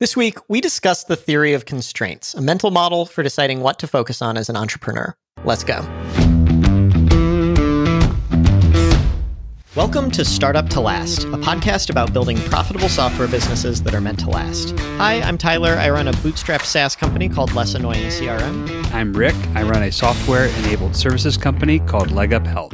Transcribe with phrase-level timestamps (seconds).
[0.00, 3.86] This week, we discuss the theory of constraints, a mental model for deciding what to
[3.86, 5.14] focus on as an entrepreneur.
[5.44, 5.82] Let's go.
[9.76, 14.20] Welcome to Startup to Last, a podcast about building profitable software businesses that are meant
[14.20, 14.70] to last.
[14.96, 15.72] Hi, I'm Tyler.
[15.72, 18.90] I run a bootstrap SaaS company called Less Annoying CRM.
[18.94, 19.36] I'm Rick.
[19.54, 22.72] I run a software enabled services company called Leg Up Health.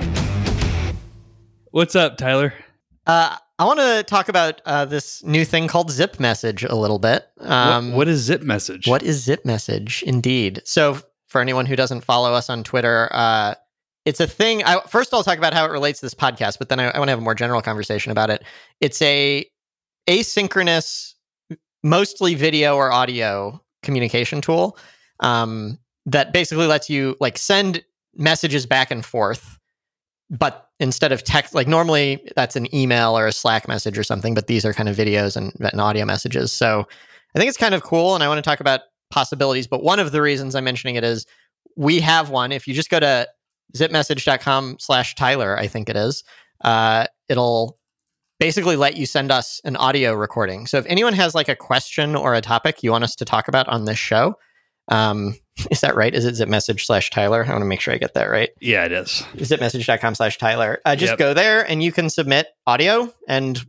[1.73, 2.55] What's up, Tyler?
[3.05, 6.99] Uh, I want to talk about uh, this new thing called Zip Message a little
[6.99, 7.27] bit.
[7.41, 8.87] Um, what, what is Zip Message?
[8.87, 10.03] What is Zip Message?
[10.07, 10.61] Indeed.
[10.65, 13.55] So, for anyone who doesn't follow us on Twitter, uh,
[14.05, 14.63] it's a thing.
[14.65, 16.99] I, first, I'll talk about how it relates to this podcast, but then I, I
[16.99, 18.45] want to have a more general conversation about it.
[18.81, 19.45] It's a
[20.07, 21.15] asynchronous,
[21.83, 24.79] mostly video or audio communication tool
[25.21, 27.83] um, that basically lets you like send
[28.15, 29.59] messages back and forth
[30.31, 34.35] but instead of text like normally that's an email or a slack message or something
[34.35, 36.53] but these are kind of videos and, and audio messages.
[36.53, 36.87] So
[37.35, 38.81] i think it's kind of cool and i want to talk about
[39.11, 41.27] possibilities but one of the reasons i'm mentioning it is
[41.79, 42.53] we have one.
[42.53, 43.29] If you just go to
[43.77, 46.25] zipmessage.com slash tyler i think it is
[46.63, 47.79] uh, it'll
[48.39, 50.67] basically let you send us an audio recording.
[50.67, 53.49] So if anyone has like a question or a topic you want us to talk
[53.49, 54.37] about on this show
[54.89, 55.35] um,
[55.71, 56.15] is that right?
[56.15, 57.45] Is it zipmessage slash Tyler?
[57.45, 58.51] I want to make sure I get that right.
[58.61, 59.25] Yeah, it is.
[59.37, 60.81] Zipmessage.com slash Tyler.
[60.85, 61.19] Uh, just yep.
[61.19, 63.65] go there and you can submit audio and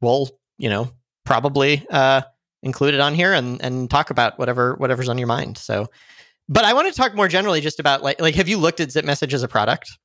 [0.00, 0.90] we'll, you know,
[1.24, 2.22] probably uh,
[2.62, 5.58] include it on here and, and talk about whatever whatever's on your mind.
[5.58, 5.88] So,
[6.48, 8.88] but I want to talk more generally just about like, like have you looked at
[8.88, 9.98] ZipMessage as a product?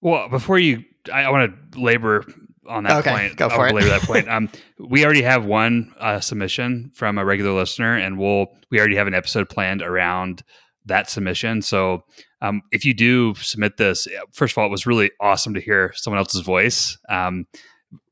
[0.00, 2.24] Well, before you, I, I want to labor
[2.72, 3.36] on that okay, point.
[3.36, 3.84] Go for I'll it.
[3.84, 4.28] that point.
[4.32, 8.96] Um, we already have one uh, submission from a regular listener, and we'll we already
[8.96, 10.42] have an episode planned around
[10.86, 11.60] that submission.
[11.62, 12.04] So
[12.40, 15.92] um, if you do submit this, first of all, it was really awesome to hear
[15.94, 16.96] someone else's voice.
[17.08, 17.46] Um,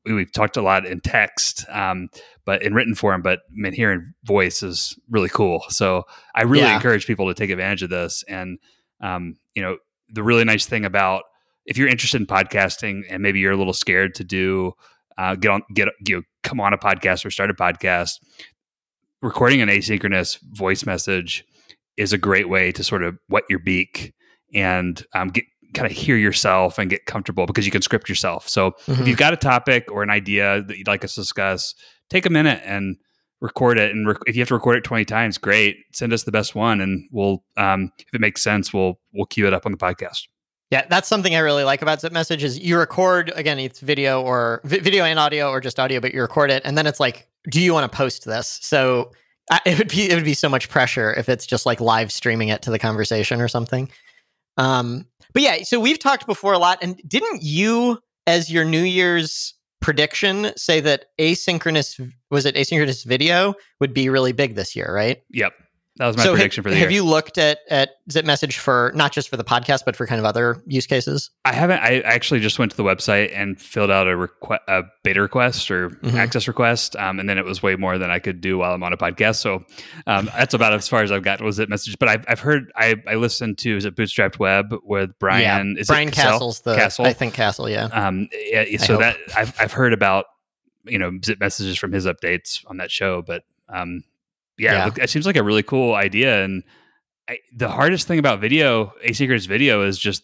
[0.05, 2.09] we, have talked a lot in text, um,
[2.45, 5.63] but in written form, but I mean, hearing voice is really cool.
[5.69, 6.03] So
[6.35, 6.75] I really yeah.
[6.75, 8.23] encourage people to take advantage of this.
[8.27, 8.59] And
[9.01, 9.77] um, you know,
[10.09, 11.23] the really nice thing about
[11.71, 14.73] if you're interested in podcasting and maybe you're a little scared to do
[15.17, 18.19] uh, get on get you know, come on a podcast or start a podcast
[19.21, 21.45] recording an asynchronous voice message
[21.95, 24.13] is a great way to sort of wet your beak
[24.53, 28.49] and um, get kind of hear yourself and get comfortable because you can script yourself
[28.49, 29.01] so mm-hmm.
[29.01, 31.73] if you've got a topic or an idea that you'd like us to discuss
[32.09, 32.97] take a minute and
[33.39, 36.23] record it and rec- if you have to record it 20 times great send us
[36.23, 39.65] the best one and we'll um, if it makes sense we'll we'll cue it up
[39.65, 40.27] on the podcast
[40.71, 44.21] yeah, that's something I really like about Zip Message is you record again, it's video
[44.21, 46.99] or vi- video and audio or just audio, but you record it, and then it's
[46.99, 48.57] like, do you want to post this?
[48.61, 49.11] So
[49.51, 52.09] I, it would be it would be so much pressure if it's just like live
[52.09, 53.89] streaming it to the conversation or something.
[54.57, 58.83] Um, but yeah, so we've talked before a lot, and didn't you, as your New
[58.83, 64.93] Year's prediction, say that asynchronous was it asynchronous video would be really big this year,
[64.93, 65.21] right?
[65.31, 65.53] Yep.
[66.01, 67.03] That was my so prediction have, for the have year.
[67.03, 70.17] you looked at at Zip Message for not just for the podcast, but for kind
[70.17, 71.29] of other use cases?
[71.45, 71.77] I haven't.
[71.77, 75.69] I actually just went to the website and filled out a, requ- a beta request
[75.69, 76.17] or mm-hmm.
[76.17, 78.81] access request, um, and then it was way more than I could do while I'm
[78.81, 79.35] on a podcast.
[79.35, 79.63] So
[80.07, 81.99] um, that's about as far as I've got with Zip Message.
[81.99, 85.75] But I've, I've heard I, I listened to is it Bootstrapped Web with Brian?
[85.75, 87.05] Yeah, is Brian Castle's the Castle?
[87.05, 87.69] I think Castle.
[87.69, 87.85] Yeah.
[87.93, 90.25] Um, yeah so that I've I've heard about
[90.83, 94.03] you know Zip messages from his updates on that show, but um,
[94.61, 95.03] yeah, yeah.
[95.03, 96.43] it seems like a really cool idea.
[96.43, 96.63] And
[97.27, 100.23] I, the hardest thing about video, asynchronous video, is just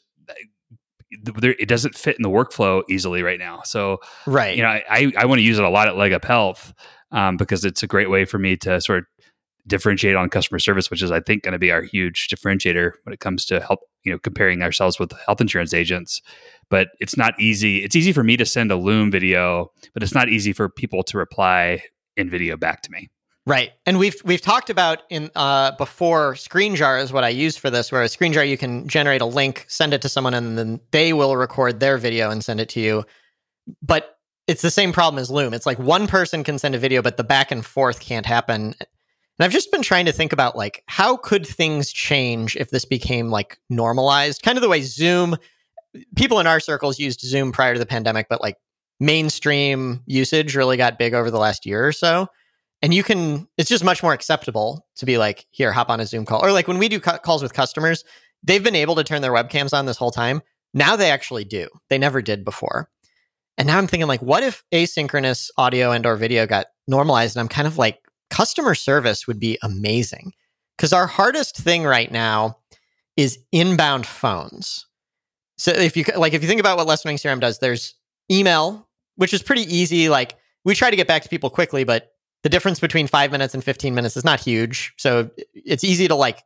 [1.24, 3.62] there, it doesn't fit in the workflow easily right now.
[3.64, 6.14] So, right, you know, I I, I want to use it a lot at Leg
[6.14, 6.74] Up Health
[7.12, 9.06] um, because it's a great way for me to sort of
[9.66, 13.14] differentiate on customer service, which is I think going to be our huge differentiator when
[13.14, 16.22] it comes to help you know comparing ourselves with health insurance agents.
[16.69, 17.84] But it's not easy.
[17.84, 21.04] It's easy for me to send a Loom video, but it's not easy for people
[21.04, 21.81] to reply
[22.18, 23.09] in video back to me.
[23.47, 23.72] Right.
[23.85, 27.94] And we've we've talked about in uh, before ScreenJar is what I use for this,
[27.94, 31.13] where a ScreenJar you can generate a link, send it to someone, and then they
[31.13, 33.06] will record their video and send it to you.
[33.81, 35.53] But it's the same problem as Loom.
[35.53, 38.75] It's like one person can send a video, but the back and forth can't happen.
[38.81, 42.83] And I've just been trying to think about like how could things change if this
[42.83, 45.38] became like normalized, kind of the way Zoom.
[46.18, 48.57] People in our circles used Zoom prior to the pandemic, but like
[49.00, 52.27] mainstream usage really got big over the last year or so
[52.81, 56.06] and you can it's just much more acceptable to be like here hop on a
[56.06, 56.44] zoom call.
[56.44, 58.03] Or like when we do cu- calls with customers
[58.44, 60.41] they've been able to turn their webcams on this whole time.
[60.74, 61.68] Now they actually do.
[61.89, 62.89] They never did before.
[63.57, 67.35] And now i'm thinking like what if asynchronous audio and or video got normalized?
[67.35, 70.33] And i'm kind of like customer service would be amazing.
[70.77, 72.59] Because our hardest thing right now
[73.15, 74.85] is inbound phones.
[75.57, 77.95] So if you like if you think about what less annoying crm does there's
[78.31, 80.09] email which is pretty easy.
[80.09, 82.12] Like we try to get back to people quickly but
[82.48, 84.94] the difference between five minutes and 15 minutes is not huge.
[84.96, 86.46] So it's easy to like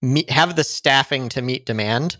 [0.00, 2.18] meet, have the staffing to meet demand.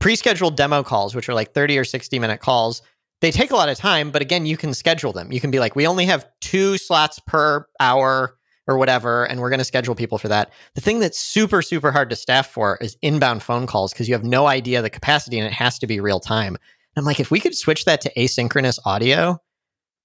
[0.00, 2.80] Pre-scheduled demo calls, which are like 30 or 60 minute calls,
[3.20, 5.30] they take a lot of time, but again, you can schedule them.
[5.30, 9.50] You can be like, we only have two slots per hour or whatever, and we're
[9.50, 10.50] going to schedule people for that.
[10.74, 14.14] The thing that's super, super hard to staff for is inbound phone calls because you
[14.14, 16.54] have no idea the capacity and it has to be real time.
[16.54, 19.38] And I'm like, if we could switch that to asynchronous audio,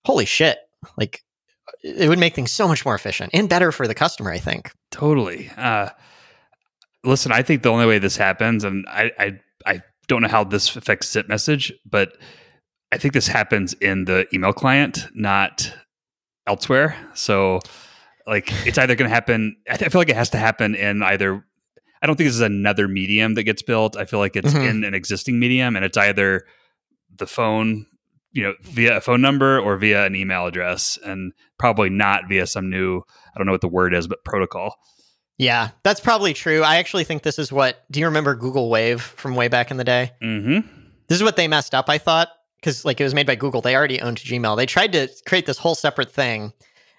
[0.03, 0.57] holy shit.
[0.97, 1.23] Like,
[1.83, 4.71] it would make things so much more efficient and better for the customer, I think.
[4.91, 5.49] Totally.
[5.57, 5.89] Uh,
[7.03, 10.43] listen, I think the only way this happens, and I, I, I don't know how
[10.43, 12.17] this affects zip message, but
[12.91, 15.73] I think this happens in the email client, not
[16.45, 16.95] elsewhere.
[17.13, 17.59] So,
[18.27, 19.55] like, it's either going to happen.
[19.69, 21.45] I, th- I, feel like it has to happen in either.
[22.01, 23.95] I don't think this is another medium that gets built.
[23.95, 24.67] I feel like it's mm-hmm.
[24.67, 26.45] in an existing medium, and it's either
[27.15, 27.85] the phone,
[28.31, 32.47] you know, via a phone number or via an email address, and probably not via
[32.47, 33.01] some new.
[33.33, 34.75] I don't know what the word is, but protocol.
[35.37, 36.61] Yeah, that's probably true.
[36.61, 37.83] I actually think this is what.
[37.89, 40.11] Do you remember Google Wave from way back in the day?
[40.21, 40.67] Mm-hmm.
[41.07, 41.89] This is what they messed up.
[41.89, 42.29] I thought
[42.61, 43.61] because like it was made by Google.
[43.61, 44.55] They already owned Gmail.
[44.55, 46.53] They tried to create this whole separate thing.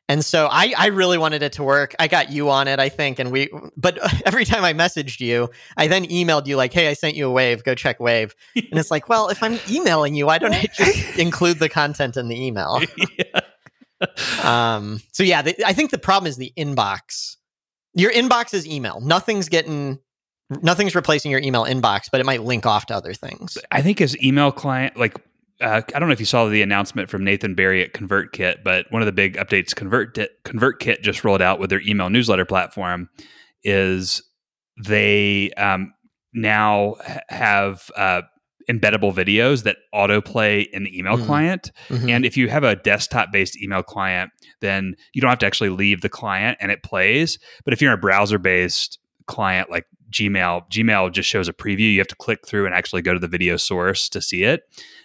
[0.09, 1.95] And so I, I really wanted it to work.
[1.99, 3.49] I got you on it, I think, and we.
[3.77, 7.29] But every time I messaged you, I then emailed you like, "Hey, I sent you
[7.29, 7.65] a wave.
[7.65, 11.19] Go check Wave." And it's like, well, if I'm emailing you, why don't I just
[11.19, 12.83] include the content in the email?
[13.19, 13.41] yeah.
[14.43, 15.01] um.
[15.13, 17.37] So yeah, the, I think the problem is the inbox.
[17.95, 19.01] Your inbox is email.
[19.01, 19.99] Nothing's getting
[20.63, 23.57] nothing's replacing your email inbox, but it might link off to other things.
[23.71, 25.17] I think as email client, like
[25.63, 28.87] uh, I don't know if you saw the announcement from Nathan Barry at ConvertKit, but
[28.91, 30.15] one of the big updates Convert
[30.45, 33.09] ConvertKit just rolled out with their email newsletter platform
[33.63, 34.23] is
[34.83, 35.93] they um,
[36.35, 36.97] now
[37.29, 38.23] have uh,
[38.71, 41.27] embeddable videos that autoplay in the email mm-hmm.
[41.27, 41.71] client.
[41.89, 42.09] Mm-hmm.
[42.09, 44.31] And if you have a desktop based email client,
[44.61, 47.39] then you don't have to actually leave the client and it plays.
[47.65, 51.93] But if you're in a browser based client like Gmail, Gmail just shows a preview.
[51.93, 54.63] You have to click through and actually go to the video source to see it.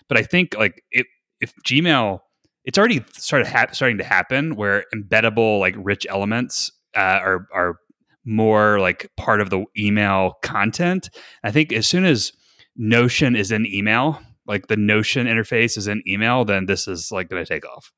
[0.09, 1.05] But I think like it,
[1.41, 2.19] if Gmail,
[2.65, 7.77] it's already started ha- starting to happen where embeddable like rich elements uh, are are
[8.25, 11.09] more like part of the email content.
[11.43, 12.33] I think as soon as
[12.75, 17.29] Notion is in email, like the Notion interface is in email, then this is like
[17.29, 17.91] going to take off.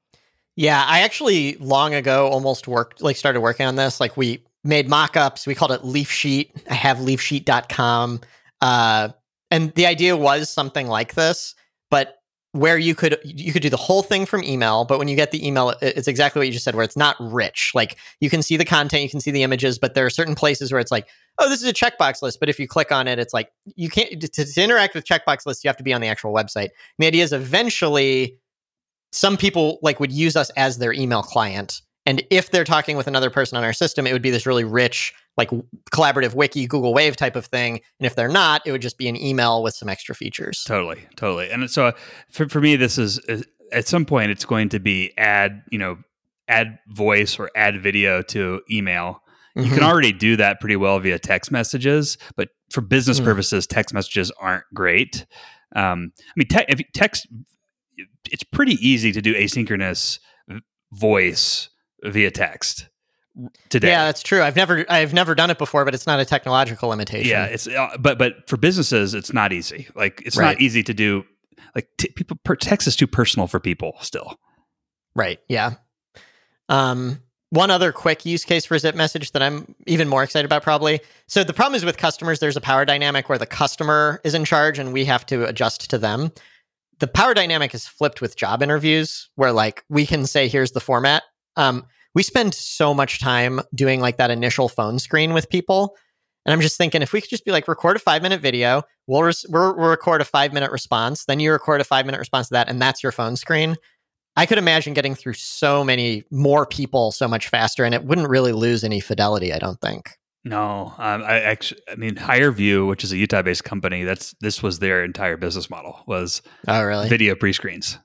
[0.56, 4.00] Yeah, I actually long ago almost worked like started working on this.
[4.00, 5.48] Like we made mock-ups.
[5.48, 6.52] We called it Leaf Sheet.
[6.70, 8.22] I have leafsheet.com.
[8.62, 9.10] Uh,
[9.52, 11.56] and the idea was something like this
[11.89, 12.15] but
[12.51, 15.30] where you could you could do the whole thing from email but when you get
[15.30, 17.71] the email it's exactly what you just said where it's not rich.
[17.75, 20.33] Like you can see the content you can see the images but there are certain
[20.33, 21.07] places where it's like
[21.38, 23.89] oh this is a checkbox list but if you click on it it's like you
[23.89, 26.69] can't to, to interact with checkbox lists you have to be on the actual website.
[26.69, 28.39] And the idea is eventually
[29.12, 33.06] some people like would use us as their email client and if they're talking with
[33.06, 35.52] another person on our system, it would be this really rich, like
[35.92, 37.82] collaborative wiki, Google Wave type of thing.
[38.00, 40.64] And if they're not, it would just be an email with some extra features.
[40.64, 41.52] Totally, totally.
[41.52, 41.94] And so
[42.32, 43.20] for, for me, this is
[43.72, 46.00] at some point, it's going to be add, you know,
[46.48, 49.22] add voice or add video to email.
[49.56, 49.76] You mm-hmm.
[49.76, 53.26] can already do that pretty well via text messages, but for business mm.
[53.26, 55.28] purposes, text messages aren't great.
[55.76, 57.28] Um, I mean, te- if text,
[58.32, 60.18] it's pretty easy to do asynchronous
[60.92, 61.70] voice
[62.04, 62.88] via text
[63.69, 63.90] today.
[63.90, 64.42] Yeah, that's true.
[64.42, 67.29] I've never I've never done it before, but it's not a technological limitation.
[67.29, 69.88] Yeah, it's uh, but but for businesses, it's not easy.
[69.96, 70.46] Like it's right.
[70.46, 71.25] not easy to do.
[71.75, 74.39] Like t- people, per, text is too personal for people still.
[75.15, 75.39] Right.
[75.48, 75.75] Yeah.
[76.68, 77.22] Um.
[77.51, 81.00] One other quick use case for Zip Message that I'm even more excited about, probably.
[81.25, 84.46] So the problem is with customers, there's a power dynamic where the customer is in
[84.46, 86.32] charge and we have to adjust to them.
[87.00, 90.79] The power dynamic is flipped with job interviews, where like we can say, "Here's the
[90.79, 91.24] format,"
[91.56, 95.96] Um, we spend so much time doing like that initial phone screen with people.
[96.46, 98.84] And I'm just thinking if we could just be like, record a five minute video,
[99.08, 102.48] we'll, res- we'll, record a five minute response, then you record a five minute response
[102.48, 103.75] to that, and that's your phone screen.
[104.36, 108.29] I could imagine getting through so many more people so much faster, and it wouldn't
[108.29, 109.53] really lose any fidelity.
[109.53, 110.18] I don't think.
[110.46, 114.79] No, um, I actually, I mean, HireVue, which is a Utah-based company, that's this was
[114.79, 117.98] their entire business model was oh really video pre-screens.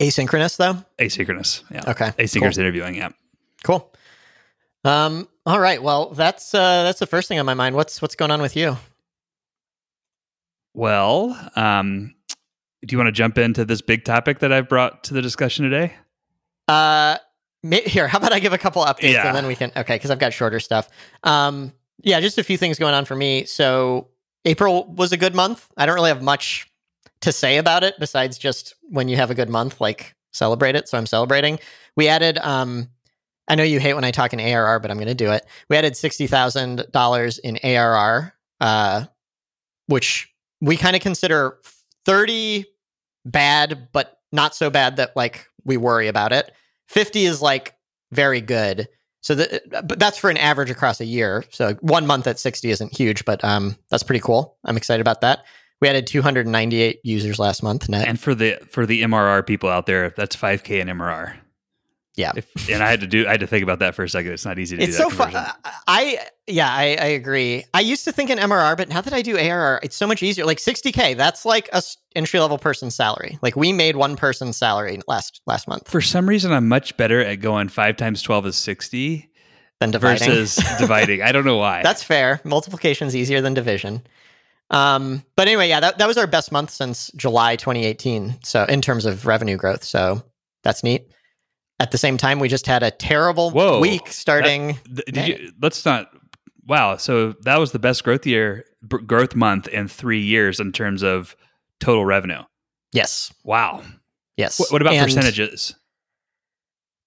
[0.00, 0.82] Asynchronous though?
[0.98, 1.62] Asynchronous.
[1.70, 1.90] Yeah.
[1.90, 2.06] Okay.
[2.18, 2.60] Asynchronous cool.
[2.60, 2.94] interviewing.
[2.94, 3.10] Yeah.
[3.62, 3.92] Cool.
[4.84, 5.82] Um, all right.
[5.82, 7.76] Well, that's uh, that's the first thing on my mind.
[7.76, 8.78] What's what's going on with you?
[10.72, 12.14] Well, um,
[12.86, 15.64] do you want to jump into this big topic that I've brought to the discussion
[15.64, 15.94] today?
[16.66, 17.18] Uh,
[17.62, 18.08] here.
[18.08, 19.26] How about I give a couple updates yeah.
[19.26, 19.70] and then we can.
[19.76, 20.88] Okay, because I've got shorter stuff.
[21.24, 23.44] Um, yeah, just a few things going on for me.
[23.44, 24.08] So
[24.46, 25.68] April was a good month.
[25.76, 26.69] I don't really have much
[27.20, 30.88] to say about it besides just when you have a good month, like celebrate it.
[30.88, 31.58] So I'm celebrating.
[31.96, 32.88] We added, um,
[33.48, 35.44] I know you hate when I talk in ARR, but I'm going to do it.
[35.68, 39.04] We added $60,000 in ARR, uh,
[39.86, 41.58] which we kind of consider
[42.04, 42.64] 30
[43.24, 46.52] bad, but not so bad that like we worry about it.
[46.88, 47.74] 50 is like
[48.12, 48.88] very good.
[49.22, 51.44] So the, but that's for an average across a year.
[51.50, 54.56] So one month at 60 isn't huge, but um, that's pretty cool.
[54.64, 55.44] I'm excited about that.
[55.80, 58.06] We added 298 users last month net.
[58.06, 61.36] And for the for the MRR people out there, that's 5k in MRR.
[62.16, 62.32] Yeah.
[62.36, 64.32] If, and I had to do I had to think about that for a second.
[64.32, 65.32] It's not easy to it's do so fun.
[65.86, 67.64] I yeah, I, I agree.
[67.72, 70.22] I used to think in MRR, but now that I do ARR, it's so much
[70.22, 70.44] easier.
[70.44, 71.82] Like 60k, that's like a
[72.14, 73.38] entry level person's salary.
[73.40, 75.88] Like we made one person's salary last last month.
[75.88, 79.30] For some reason, I'm much better at going five times 12 is 60
[79.78, 80.28] than dividing.
[80.28, 81.22] versus dividing.
[81.22, 81.82] I don't know why.
[81.84, 82.40] That's fair.
[82.44, 84.02] Multiplication is easier than division.
[84.70, 88.38] Um, but anyway, yeah, that, that was our best month since July 2018.
[88.44, 90.22] So in terms of revenue growth, so
[90.62, 91.10] that's neat.
[91.80, 94.78] At the same time, we just had a terrible Whoa, week starting.
[94.90, 96.10] That, did you, let's not.
[96.66, 96.98] Wow.
[96.98, 101.02] So that was the best growth year, b- growth month in three years in terms
[101.02, 101.34] of
[101.80, 102.42] total revenue.
[102.92, 103.32] Yes.
[103.44, 103.82] Wow.
[104.36, 104.60] Yes.
[104.60, 105.74] What, what about And, percentages?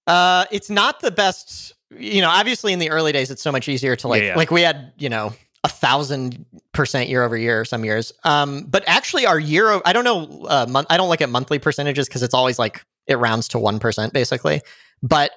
[0.06, 1.74] Uh, it's not the best.
[1.90, 4.36] You know, obviously in the early days, it's so much easier to like, Yeah, yeah.
[4.36, 5.32] like we had, you know,
[5.64, 8.12] a thousand percent year over year some years.
[8.22, 11.58] Um, but actually our year, I don't know, uh, month, I don't look at monthly
[11.58, 14.60] percentages because it's always like it rounds to 1% basically.
[15.02, 15.30] But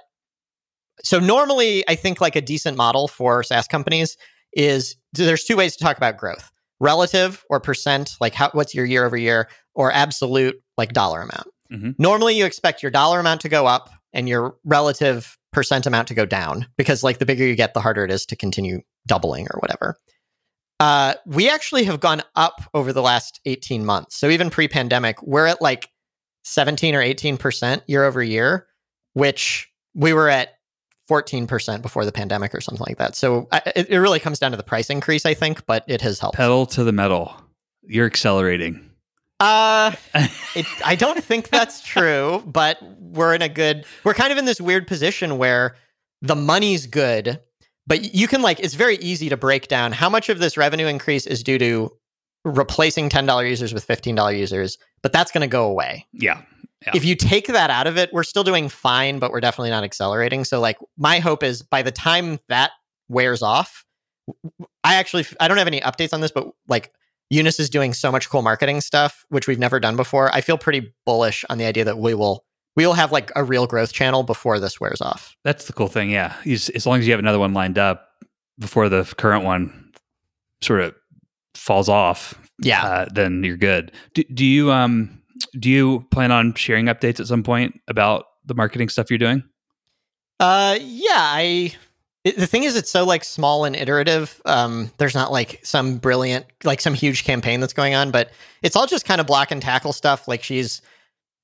[1.04, 4.18] so normally I think like a decent model for SaaS companies
[4.54, 8.86] is there's two ways to talk about growth relative or percent, like how, what's your
[8.86, 11.48] year over year or absolute like dollar amount.
[11.72, 11.96] Mhm.
[11.98, 16.14] Normally you expect your dollar amount to go up and your relative percent amount to
[16.14, 19.48] go down because like the bigger you get, the harder it is to continue doubling
[19.52, 19.98] or whatever.
[20.80, 24.16] Uh, we actually have gone up over the last 18 months.
[24.16, 25.90] So even pre-pandemic, we're at like
[26.44, 28.68] 17 or 18% year over year,
[29.14, 30.58] which we were at
[31.10, 33.16] 14% before the pandemic or something like that.
[33.16, 36.02] So I, it, it really comes down to the price increase, I think, but it
[36.02, 36.38] has helped.
[36.38, 37.34] Pedal to the metal.
[37.84, 38.88] You're accelerating.
[39.40, 39.94] Uh,
[40.56, 44.46] it, I don't think that's true, but we're in a good, we're kind of in
[44.46, 45.76] this weird position where
[46.22, 47.40] the money's good,
[47.88, 50.88] but you can like, it's very easy to break down how much of this revenue
[50.88, 51.92] increase is due to
[52.46, 56.06] replacing $10 users with $15 users, but that's going to go away.
[56.14, 56.42] yeah.
[56.86, 56.92] Yeah.
[56.94, 59.84] If you take that out of it, we're still doing fine, but we're definitely not
[59.84, 60.46] accelerating.
[60.46, 62.70] So like my hope is by the time that
[63.10, 63.84] wears off,
[64.84, 66.94] I actually I don't have any updates on this, but like
[67.30, 70.34] Eunice is doing so much cool marketing stuff, which we've never done before.
[70.34, 72.46] I feel pretty bullish on the idea that we will
[72.78, 75.36] we will have like a real growth channel before this wears off.
[75.44, 76.10] That's the cool thing.
[76.10, 76.34] Yeah.
[76.46, 78.08] Just- as long as you have another one lined up
[78.60, 79.92] before the current one
[80.62, 80.96] sort of
[81.56, 82.84] falls off, Yeah.
[82.86, 83.92] uh, then you're good.
[84.14, 85.22] Do, do you um
[85.60, 89.44] do you plan on sharing updates at some point about the marketing stuff you're doing?
[90.40, 91.74] Uh, yeah, I.
[92.24, 94.42] It, the thing is, it's so like small and iterative.
[94.46, 98.32] Um, there's not like some brilliant, like some huge campaign that's going on, but
[98.64, 100.28] it's all just kind of block and tackle stuff.
[100.28, 100.82] Like she's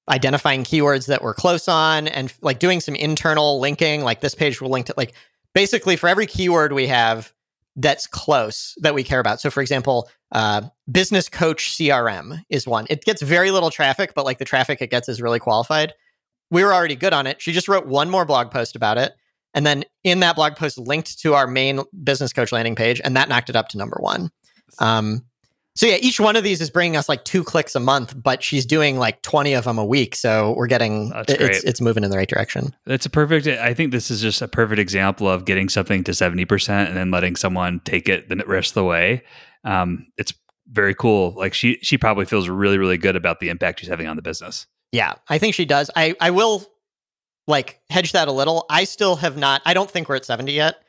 [0.09, 4.01] identifying keywords that we're close on and like doing some internal linking.
[4.01, 5.13] Like this page will link to like
[5.53, 7.33] basically for every keyword we have
[7.75, 9.41] that's close that we care about.
[9.41, 12.85] So, for example, uh, business coach CRM is one.
[12.89, 15.93] It gets very little traffic, but like the traffic it gets is really qualified
[16.53, 17.41] we were already good on it.
[17.41, 19.13] She just wrote one more blog post about it.
[19.55, 23.17] And then in that blog post linked to our main business coach landing page, and
[23.17, 24.29] that knocked it up to number one.
[24.77, 25.25] Um,
[25.75, 28.43] so yeah, each one of these is bringing us like two clicks a month, but
[28.43, 30.15] she's doing like 20 of them a week.
[30.15, 32.75] So we're getting, it's, it's moving in the right direction.
[32.85, 33.47] That's a perfect.
[33.47, 36.97] I think this is just a perfect example of getting something to seventy percent and
[36.97, 39.23] then letting someone take it the rest of the way.
[39.63, 40.33] Um, it's
[40.67, 41.33] very cool.
[41.35, 44.21] Like she she probably feels really really good about the impact she's having on the
[44.21, 44.67] business.
[44.93, 45.89] Yeah, I think she does.
[45.95, 46.65] I, I will
[47.47, 48.65] like hedge that a little.
[48.69, 50.82] I still have not, I don't think we're at 70 yet.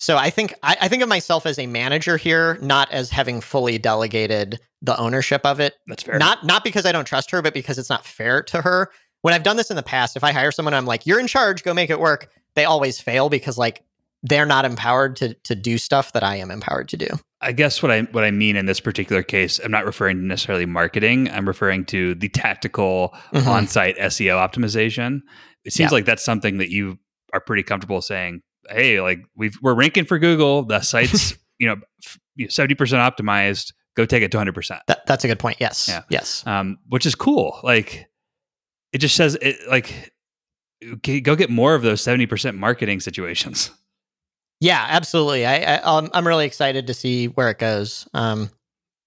[0.00, 3.40] So I think I, I think of myself as a manager here, not as having
[3.40, 6.18] fully delegated the ownership of it That's fair.
[6.18, 8.90] Not not because I don't trust her, but because it's not fair to her.
[9.22, 11.26] When I've done this in the past, if I hire someone, I'm like, "You're in
[11.26, 13.82] charge, go make it work." They always fail because like
[14.22, 17.06] they're not empowered to to do stuff that I am empowered to do.
[17.42, 20.24] I guess what I what I mean in this particular case, I'm not referring to
[20.24, 21.30] necessarily marketing.
[21.30, 23.46] I'm referring to the tactical Mhm.
[23.46, 25.20] on-site SEO optimization.
[25.66, 25.96] It seems Yeah.
[25.96, 26.98] like that's something that you
[27.34, 28.40] are pretty comfortable saying.
[28.70, 30.62] Hey, like we've we're ranking for Google.
[30.62, 33.72] The site's you know seventy percent optimized.
[33.96, 34.80] Go take it to hundred percent.
[34.86, 35.58] That, that's a good point.
[35.60, 35.88] Yes.
[35.88, 36.02] Yeah.
[36.08, 36.46] Yes.
[36.46, 37.58] Um, which is cool.
[37.62, 38.08] Like
[38.92, 40.12] it just says it like
[41.02, 43.70] go get more of those seventy percent marketing situations.
[44.60, 45.46] Yeah, absolutely.
[45.46, 48.06] I, I um, I'm really excited to see where it goes.
[48.14, 48.50] Um,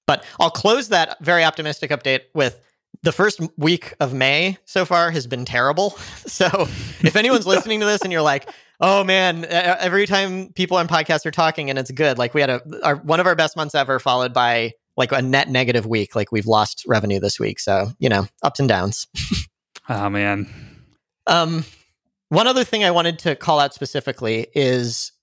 [0.08, 2.60] but I'll close that very optimistic update with
[3.03, 5.98] the first week of May so far has been terrible.
[6.25, 6.48] So
[7.01, 8.50] if anyone's listening to this and you're like,
[8.84, 12.50] oh man, every time people on podcasts are talking and it's good, like we had
[12.50, 16.16] a our, one of our best months ever, followed by like a net negative week.
[16.16, 17.60] Like we've lost revenue this week.
[17.60, 19.08] So you know, ups and downs.
[19.90, 20.54] oh man.
[21.25, 21.63] Um,
[22.28, 25.13] one other thing I wanted to call out specifically is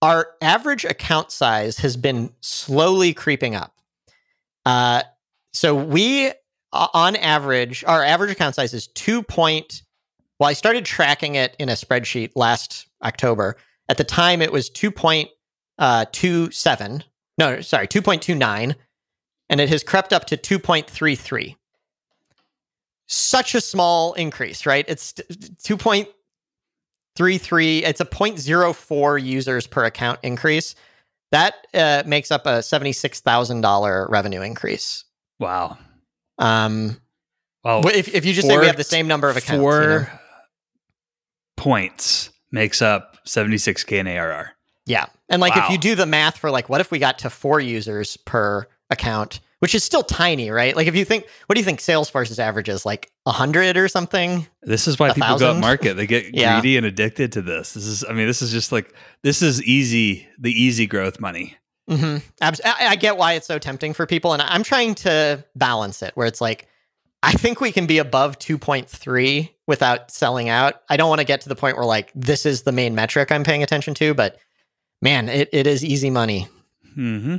[0.00, 3.74] our average account size has been slowly creeping up.
[4.64, 5.02] Uh,
[5.52, 6.32] so we
[6.72, 9.82] on average, our average account size is two point.
[10.42, 13.54] Well, I started tracking it in a spreadsheet last October.
[13.88, 15.30] At the time, it was 2.27.
[15.78, 16.04] uh.
[17.38, 18.74] No, sorry, two point two nine,
[19.48, 21.56] and it has crept up to two point three three.
[23.06, 24.84] Such a small increase, right?
[24.88, 25.14] It's
[25.62, 26.08] two point
[27.14, 27.84] three three.
[27.84, 30.74] It's a 0.04 users per account increase.
[31.30, 35.04] That uh, makes up a seventy six thousand dollar revenue increase.
[35.38, 35.78] Wow.
[36.40, 37.00] Um,
[37.62, 39.88] well, if, if you just say we have the same number of accounts, four you
[39.88, 40.06] know?
[41.56, 44.52] Points makes up 76k in ARR.
[44.84, 45.66] Yeah, and like wow.
[45.66, 48.66] if you do the math for like, what if we got to four users per
[48.90, 50.74] account, which is still tiny, right?
[50.74, 52.84] Like if you think, what do you think Salesforce's average is?
[52.84, 54.46] Like a hundred or something?
[54.62, 55.46] This is why people thousand?
[55.46, 55.94] go up market.
[55.94, 56.60] They get yeah.
[56.60, 57.74] greedy and addicted to this.
[57.74, 58.92] This is, I mean, this is just like
[59.22, 61.56] this is easy, the easy growth money.
[61.88, 62.18] Mm-hmm.
[62.40, 66.12] I, I get why it's so tempting for people, and I'm trying to balance it
[66.14, 66.68] where it's like,
[67.22, 70.82] I think we can be above 2.3 without selling out.
[70.88, 73.30] I don't want to get to the point where like this is the main metric
[73.30, 74.38] I'm paying attention to, but
[75.00, 76.48] man, it, it is easy money.
[76.96, 77.36] Mm-hmm.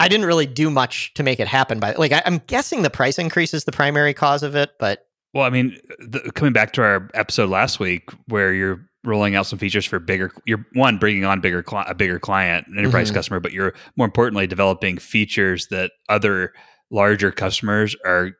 [0.00, 2.90] I didn't really do much to make it happen, but like I, am guessing the
[2.90, 4.72] price increase is the primary cause of it.
[4.78, 9.34] But well, I mean, the, coming back to our episode last week where you're rolling
[9.34, 12.78] out some features for bigger you're one bringing on bigger cli- a bigger client an
[12.78, 13.16] enterprise mm-hmm.
[13.16, 16.54] customer but you're more importantly developing features that other
[16.90, 18.30] larger customers are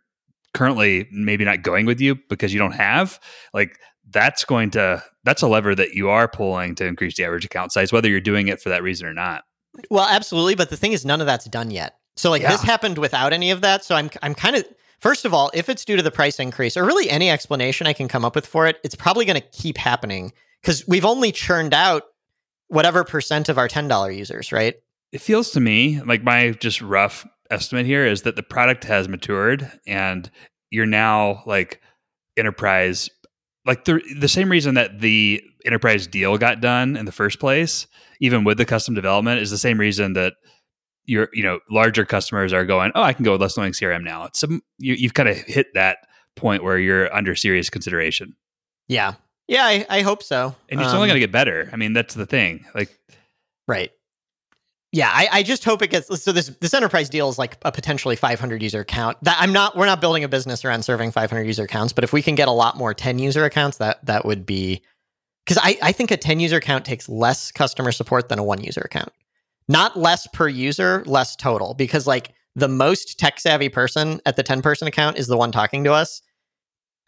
[0.54, 3.20] currently maybe not going with you because you don't have
[3.52, 3.78] like
[4.10, 7.72] that's going to that's a lever that you are pulling to increase the average account
[7.72, 9.44] size whether you're doing it for that reason or not
[9.90, 12.50] well absolutely but the thing is none of that's done yet so like yeah.
[12.50, 14.64] this happened without any of that so i'm i'm kind of
[15.00, 17.92] first of all if it's due to the price increase or really any explanation i
[17.92, 20.32] can come up with for it it's probably going to keep happening
[20.64, 22.04] because we've only churned out
[22.68, 24.74] whatever percent of our $10 users, right?
[25.12, 29.08] It feels to me like my just rough estimate here is that the product has
[29.08, 30.30] matured and
[30.70, 31.80] you're now like
[32.36, 33.10] enterprise
[33.66, 37.86] like the the same reason that the enterprise deal got done in the first place
[38.20, 40.34] even with the custom development is the same reason that
[41.04, 44.02] your you know larger customers are going oh i can go with less annoying crm
[44.02, 45.98] now it's some you, you've kind of hit that
[46.34, 48.34] point where you're under serious consideration
[48.88, 49.14] yeah
[49.46, 50.54] yeah, I, I hope so.
[50.68, 51.68] And it's um, only going to get better.
[51.72, 52.64] I mean, that's the thing.
[52.74, 52.98] Like,
[53.68, 53.90] right.
[54.94, 57.72] Yeah, I, I just hope it gets so this this enterprise deal is like a
[57.72, 59.18] potentially 500 user account.
[59.22, 62.12] That I'm not we're not building a business around serving 500 user accounts, but if
[62.12, 64.82] we can get a lot more 10 user accounts, that that would be
[65.44, 68.62] because I I think a 10 user account takes less customer support than a one
[68.62, 69.10] user account.
[69.66, 71.74] Not less per user, less total.
[71.74, 75.50] Because like the most tech savvy person at the 10 person account is the one
[75.50, 76.22] talking to us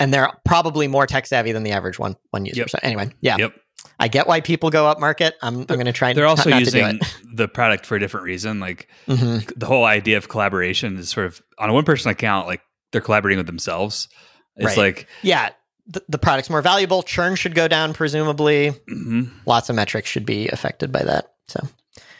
[0.00, 2.62] and they're probably more tech savvy than the average one one user.
[2.62, 2.70] Yep.
[2.70, 3.36] So anyway, yeah.
[3.38, 3.54] Yep.
[3.98, 5.36] I get why people go up market.
[5.42, 6.12] I'm, I'm going to try.
[6.12, 7.00] They're also using
[7.34, 8.60] the product for a different reason.
[8.60, 9.48] Like mm-hmm.
[9.56, 12.46] the whole idea of collaboration is sort of on a one person account.
[12.46, 14.08] Like they're collaborating with themselves.
[14.56, 14.76] It's right.
[14.76, 15.50] like yeah,
[15.86, 17.02] the, the, product's more valuable.
[17.02, 18.70] Churn should go down, presumably.
[18.70, 19.24] Mm-hmm.
[19.44, 21.32] Lots of metrics should be affected by that.
[21.48, 21.60] So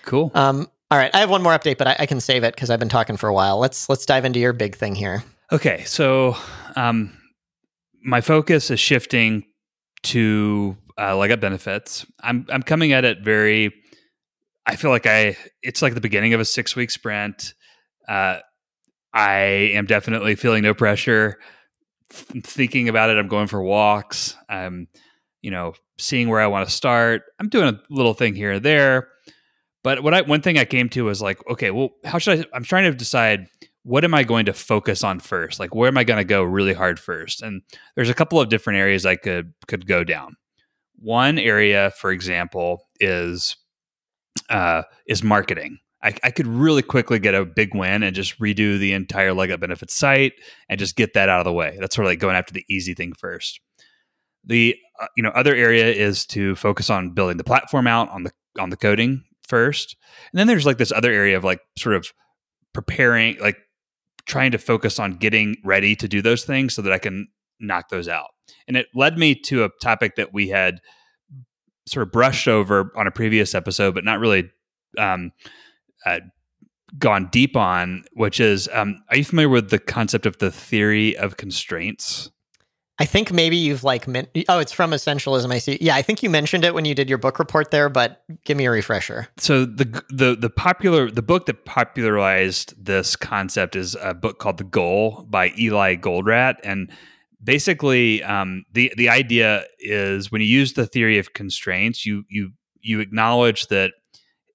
[0.05, 0.31] cool.
[0.35, 2.71] Um, all right, I have one more update, but I, I can save it because
[2.71, 3.59] I've been talking for a while.
[3.59, 5.25] Let's let's dive into your big thing here.
[5.51, 6.37] Okay, so
[6.77, 7.17] um,
[8.03, 9.45] my focus is shifting
[10.05, 12.07] to uh, Legup benefits.
[12.23, 13.73] I'm I'm coming at it very.
[14.67, 17.55] I feel like I it's like the beginning of a six week sprint.
[18.09, 18.39] Uh,
[19.13, 19.39] I
[19.75, 21.39] am definitely feeling no pressure.
[22.11, 24.37] thinking about it, I'm going for walks.
[24.49, 24.89] I'm,
[25.43, 27.23] you know, seeing where I want to start.
[27.41, 29.09] I'm doing a little thing here and there.
[29.83, 32.45] But what I one thing I came to was like, okay, well, how should I?
[32.53, 33.47] I'm trying to decide
[33.85, 35.61] what am I going to focus on first?
[35.61, 37.41] Like where am I going to go really hard first?
[37.41, 37.63] And
[37.95, 40.37] there's a couple of different areas I could could go down.
[40.99, 43.57] One area, for example, is
[44.49, 45.79] uh, is marketing.
[46.03, 49.59] I, I, could really quickly get a big win and just redo the entire Legup
[49.59, 50.35] benefits site
[50.69, 51.77] and just get that out of the way.
[51.81, 53.61] That's sort of like going after the easy thing first.
[54.45, 58.23] The uh, you know other area is to focus on building the platform out on
[58.23, 59.97] the on the coding first,
[60.33, 62.13] and then there's like this other area of like sort of
[62.73, 63.57] preparing like
[64.27, 67.29] trying to focus on getting ready to do those things so that I can
[67.59, 68.29] knock those out.
[68.69, 70.81] And it led me to a topic that we had
[71.87, 74.51] sort of brushed over on a previous episode, but not really
[74.99, 75.33] um,
[76.05, 76.21] uh,
[76.99, 81.17] gone deep on, which is um, are you familiar with the concept of the theory
[81.17, 82.31] of constraints?
[82.99, 85.53] I think maybe you've like men- oh, it's from Essentialism.
[85.53, 85.77] I see.
[85.83, 88.57] Yeah, I think you mentioned it when you did your book report there, but give
[88.57, 89.29] me a refresher.
[89.37, 94.57] So the the the popular the book that popularized this concept is a book called
[94.57, 96.91] The Goal by Eli Goldratt, and
[97.42, 102.53] basically um, the the idea is when you use the theory of constraints, you you
[102.81, 103.92] you acknowledge that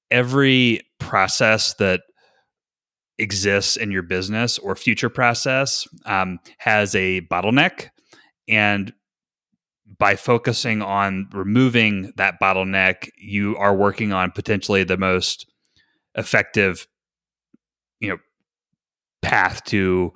[0.10, 2.02] every process that
[3.18, 7.90] exists in your business or future process um, has a bottleneck.
[8.48, 8.94] And
[10.00, 15.46] by focusing on removing that bottleneck, you are working on potentially the most
[16.16, 16.88] effective,
[18.00, 18.18] you know,
[19.22, 20.14] path to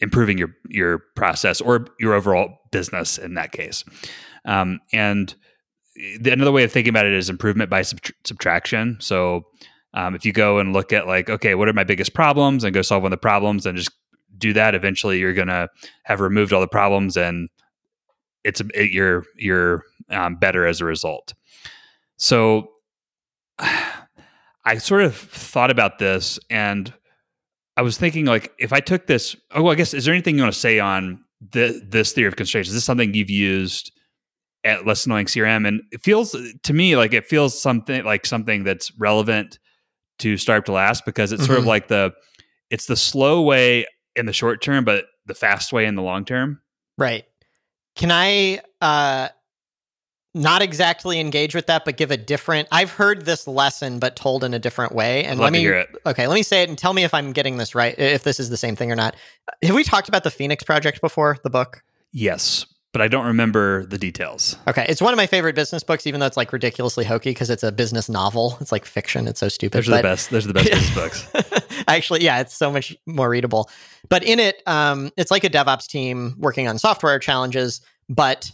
[0.00, 3.84] improving your your process or your overall business in that case.
[4.44, 5.34] Um, and
[6.20, 8.96] the, another way of thinking about it is improvement by subtraction.
[9.00, 9.44] So
[9.94, 12.72] um, if you go and look at like, okay, what are my biggest problems, and
[12.72, 13.90] go solve one of the problems, and just
[14.38, 15.68] do that, eventually you're to
[16.04, 17.48] have removed all the problems, and
[18.44, 21.34] it's it, you're you're um, better as a result.
[22.16, 22.70] So
[23.58, 26.92] I sort of thought about this, and
[27.76, 30.36] I was thinking like, if I took this, oh, well, I guess is there anything
[30.36, 32.68] you want to say on the, this theory of constraints?
[32.68, 33.92] Is this something you've used?
[34.62, 38.62] at less annoying crm and it feels to me like it feels something like something
[38.62, 39.58] that's relevant
[40.20, 41.46] to start to last because it's mm-hmm.
[41.46, 41.70] sort of mm-hmm.
[41.70, 42.12] like the
[42.70, 46.24] it's the slow way in the short term, but the fast way in the long
[46.24, 46.60] term.
[46.96, 47.24] Right.
[47.96, 49.28] Can I uh
[50.34, 54.44] not exactly engage with that, but give a different I've heard this lesson but told
[54.44, 55.24] in a different way.
[55.24, 55.68] And let me
[56.06, 58.38] Okay, let me say it and tell me if I'm getting this right, if this
[58.38, 59.16] is the same thing or not.
[59.62, 61.82] Have we talked about the Phoenix Project before, the book?
[62.12, 64.56] Yes but I don't remember the details.
[64.66, 67.48] Okay, it's one of my favorite business books, even though it's like ridiculously hokey because
[67.48, 68.58] it's a business novel.
[68.60, 69.28] It's like fiction.
[69.28, 69.78] It's so stupid.
[69.78, 70.30] Those are the best.
[70.30, 71.82] Those are the best business books.
[71.88, 73.70] Actually, yeah, it's so much more readable.
[74.08, 77.80] But in it, um, it's like a DevOps team working on software challenges.
[78.08, 78.50] But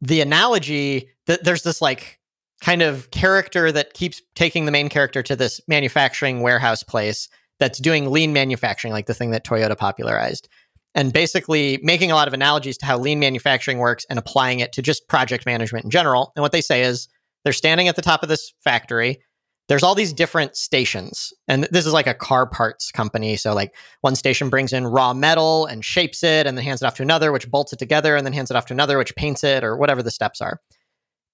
[0.00, 2.18] the analogy that there's this like
[2.60, 7.78] kind of character that keeps taking the main character to this manufacturing warehouse place that's
[7.78, 10.48] doing lean manufacturing, like the thing that Toyota popularized
[10.94, 14.72] and basically making a lot of analogies to how lean manufacturing works and applying it
[14.72, 16.32] to just project management in general.
[16.34, 17.08] And what they say is
[17.44, 19.20] they're standing at the top of this factory.
[19.68, 21.32] There's all these different stations.
[21.46, 23.36] And this is like a car parts company.
[23.36, 26.86] So, like, one station brings in raw metal and shapes it and then hands it
[26.86, 29.14] off to another, which bolts it together and then hands it off to another, which
[29.14, 30.60] paints it or whatever the steps are.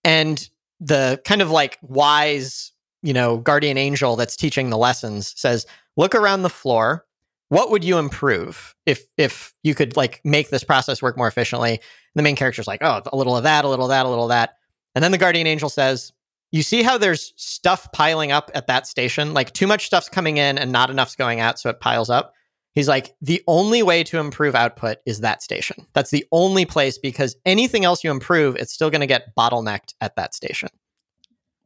[0.03, 0.49] And
[0.81, 5.65] the kind of like wise, you know, guardian angel that's teaching the lessons says,
[5.97, 7.07] look around the floor
[7.55, 11.73] what would you improve if if you could like make this process work more efficiently?
[11.73, 11.81] And
[12.15, 14.25] the main character's like, oh, a little of that, a little of that, a little
[14.25, 14.57] of that.
[14.95, 16.13] And then the guardian angel says,
[16.53, 19.35] you see how there's stuff piling up at that station?
[19.35, 22.33] Like too much stuff's coming in and not enough's going out, so it piles up.
[22.75, 25.87] He's like, the only way to improve output is that station.
[25.93, 29.95] That's the only place because anything else you improve, it's still going to get bottlenecked
[30.01, 30.69] at that station.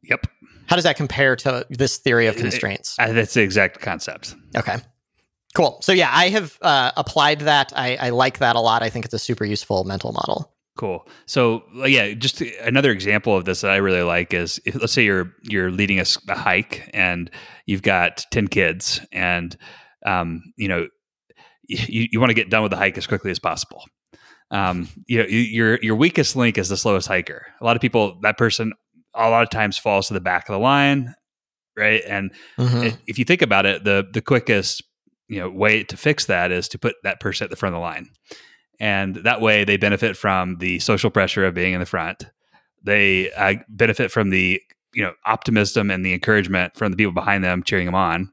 [0.03, 0.27] Yep.
[0.67, 2.95] How does that compare to this theory of constraints?
[2.97, 4.35] That's the exact concept.
[4.55, 4.77] Okay.
[5.55, 5.79] Cool.
[5.81, 7.73] So yeah, I have uh, applied that.
[7.75, 8.83] I, I like that a lot.
[8.83, 10.53] I think it's a super useful mental model.
[10.79, 11.05] Cool.
[11.25, 15.03] So yeah, just another example of this that I really like is if, let's say
[15.03, 17.29] you're you're leading a, a, hike and
[17.65, 19.57] you've got ten kids and
[20.05, 20.87] um, you know
[21.67, 23.83] you, you want to get done with the hike as quickly as possible.
[24.51, 27.47] Um, you know your your weakest link is the slowest hiker.
[27.59, 28.71] A lot of people that person
[29.13, 31.13] a lot of times falls to the back of the line,
[31.75, 32.03] right?
[32.07, 32.95] And mm-hmm.
[33.05, 34.81] if you think about it, the the quickest
[35.27, 37.79] you know way to fix that is to put that person at the front of
[37.79, 38.11] the line
[38.79, 42.25] and that way they benefit from the social pressure of being in the front.
[42.83, 44.61] They uh, benefit from the
[44.93, 48.31] you know optimism and the encouragement from the people behind them cheering them on.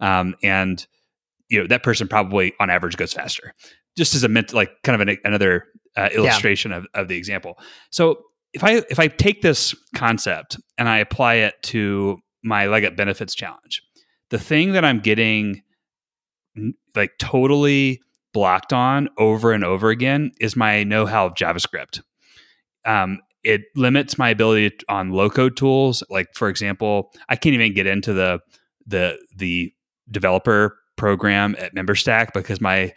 [0.00, 0.86] Um, and
[1.48, 3.54] you know that person probably on average goes faster.
[3.96, 5.64] Just as a like kind of an, another
[5.96, 6.78] uh, illustration yeah.
[6.78, 7.58] of, of the example.
[7.90, 8.18] So
[8.56, 12.96] if i if i take this concept and i apply it to my leg up
[12.96, 13.82] benefits challenge
[14.30, 15.62] the thing that i'm getting
[16.94, 18.00] like totally
[18.36, 22.02] blocked on over and over again is my know-how of JavaScript.
[22.84, 26.02] Um, it limits my ability on low code tools.
[26.10, 28.40] Like for example, I can't even get into the
[28.86, 29.72] the the
[30.10, 32.92] developer program at MemberStack because my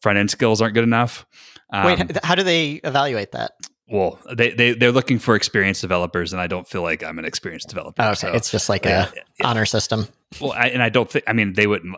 [0.00, 1.26] front end skills aren't good enough.
[1.72, 3.50] Um, Wait, how do they evaluate that?
[3.88, 7.24] Well, they, they they're looking for experienced developers, and I don't feel like I'm an
[7.24, 8.00] experienced developer.
[8.00, 9.10] Oh, okay, so, it's just like yeah,
[9.42, 10.06] a honor system.
[10.40, 11.24] Well, I, and I don't think.
[11.26, 11.96] I mean, they wouldn't.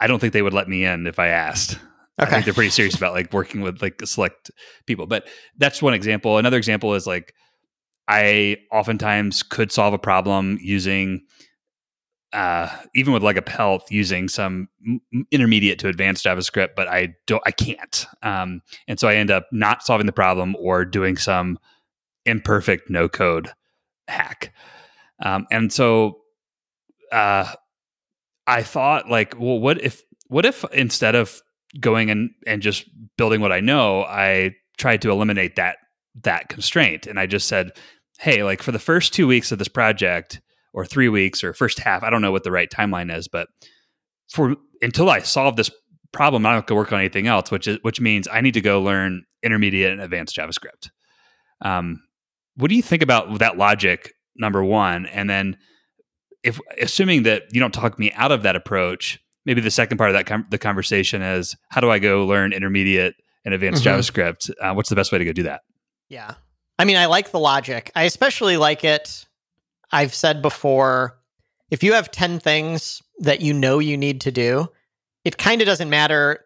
[0.00, 1.74] I don't think they would let me in if I asked.
[1.74, 1.82] Okay.
[2.18, 4.50] I think they're pretty serious about like working with like select
[4.86, 5.06] people.
[5.06, 5.26] But
[5.58, 6.38] that's one example.
[6.38, 7.34] Another example is like
[8.06, 11.22] I oftentimes could solve a problem using
[12.34, 14.68] uh, even with like a Pelt using some
[15.30, 18.06] intermediate to advanced JavaScript, but I don't, I can't.
[18.22, 21.58] Um, and so I end up not solving the problem or doing some
[22.26, 23.52] imperfect no code
[24.08, 24.52] hack.
[25.20, 26.22] Um, and so,
[27.12, 27.52] uh,
[28.46, 31.40] I thought like, well, what if, what if instead of
[31.80, 32.84] going and, and just
[33.16, 35.76] building what I know, I tried to eliminate that,
[36.22, 37.06] that constraint.
[37.06, 37.72] And I just said,
[38.18, 40.40] Hey, like for the first two weeks of this project,
[40.74, 42.02] or three weeks or first half.
[42.02, 43.48] I don't know what the right timeline is, but
[44.28, 45.70] for until I solve this
[46.12, 48.54] problem, I don't have to work on anything else, which is which means I need
[48.54, 50.90] to go learn intermediate and advanced JavaScript.
[51.62, 52.02] Um,
[52.56, 54.12] what do you think about that logic?
[54.36, 55.56] Number one, and then
[56.44, 60.10] if assuming that you don't talk me out of that approach, maybe the second part
[60.10, 63.98] of that com- the conversation is how do I go learn intermediate and advanced mm-hmm.
[63.98, 64.50] JavaScript?
[64.60, 65.62] Uh, what's the best way to go do that?
[66.08, 66.34] Yeah,
[66.78, 67.90] I mean, I like the logic.
[67.94, 69.26] I especially like it
[69.94, 71.18] I've said before,
[71.70, 74.68] if you have 10 things that you know you need to do,
[75.24, 76.44] it kind of doesn't matter.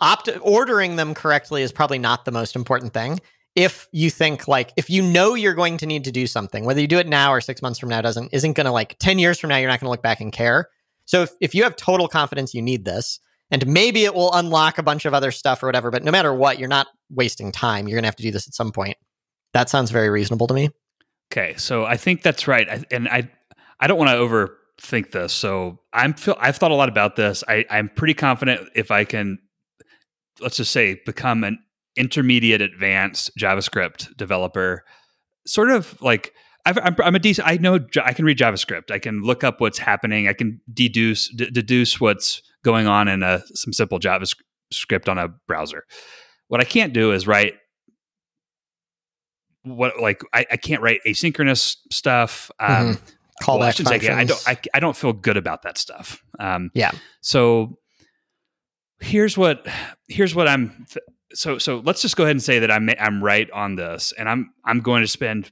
[0.00, 3.20] Opt- ordering them correctly is probably not the most important thing.
[3.54, 6.80] If you think like if you know you're going to need to do something, whether
[6.80, 9.38] you do it now or six months from now doesn't isn't gonna like 10 years
[9.38, 10.68] from now, you're not gonna look back and care.
[11.04, 14.78] So if, if you have total confidence you need this, and maybe it will unlock
[14.78, 17.86] a bunch of other stuff or whatever, but no matter what, you're not wasting time.
[17.86, 18.96] You're gonna have to do this at some point.
[19.52, 20.70] That sounds very reasonable to me.
[21.30, 23.30] Okay, so I think that's right, I, and I
[23.82, 25.32] I don't want to overthink this.
[25.32, 27.42] So I'm feel I've thought a lot about this.
[27.48, 29.38] I, I'm pretty confident if I can,
[30.40, 31.58] let's just say, become an
[31.96, 34.84] intermediate advanced JavaScript developer,
[35.46, 36.32] sort of like
[36.64, 37.48] i am a decent.
[37.48, 38.90] I know I can read JavaScript.
[38.90, 40.28] I can look up what's happening.
[40.28, 45.28] I can deduce d- deduce what's going on in a some simple JavaScript on a
[45.48, 45.84] browser.
[46.48, 47.54] What I can't do is write
[49.64, 52.50] what like I, I can't write asynchronous stuff.
[52.60, 53.04] Um, mm-hmm.
[53.42, 56.22] Call well, I, say, I don't I, I don't feel good about that stuff.
[56.38, 56.92] Um, yeah.
[57.22, 57.78] So
[59.00, 59.66] here's what
[60.08, 60.86] here's what I'm.
[61.34, 64.28] So so let's just go ahead and say that I'm I'm right on this, and
[64.28, 65.50] I'm I'm going to spend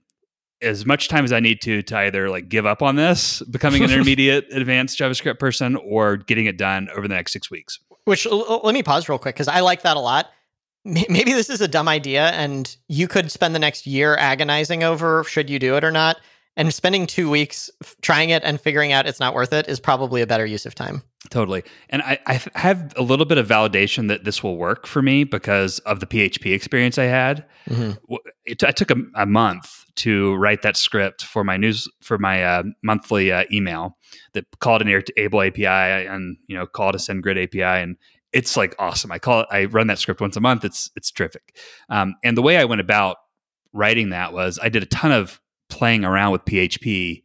[0.62, 3.82] as much time as I need to to either like give up on this, becoming
[3.82, 7.78] an intermediate advanced JavaScript person, or getting it done over the next six weeks.
[8.04, 10.30] Which let me pause real quick because I like that a lot
[10.84, 15.24] maybe this is a dumb idea and you could spend the next year agonizing over
[15.24, 16.18] should you do it or not
[16.56, 20.22] and spending two weeks trying it and figuring out it's not worth it is probably
[20.22, 24.08] a better use of time totally and I, I have a little bit of validation
[24.08, 28.14] that this will work for me because of the php experience i had mm-hmm.
[28.46, 32.42] it, I took a, a, month to write that script for my news for my
[32.42, 33.98] uh, monthly uh, email
[34.32, 37.96] that called an Airtable api and you know called a SendGrid api and
[38.32, 39.10] it's like awesome.
[39.10, 39.46] I call it.
[39.50, 40.64] I run that script once a month.
[40.64, 41.56] It's it's terrific.
[41.88, 43.16] Um, and the way I went about
[43.72, 47.22] writing that was I did a ton of playing around with PHP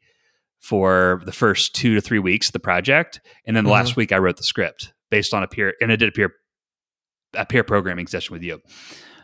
[0.65, 3.75] for the first two to three weeks of the project, and then the mm-hmm.
[3.75, 6.34] last week I wrote the script based on a peer and I did a peer
[7.36, 8.62] a peer programming session with you.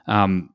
[0.05, 0.51] Um,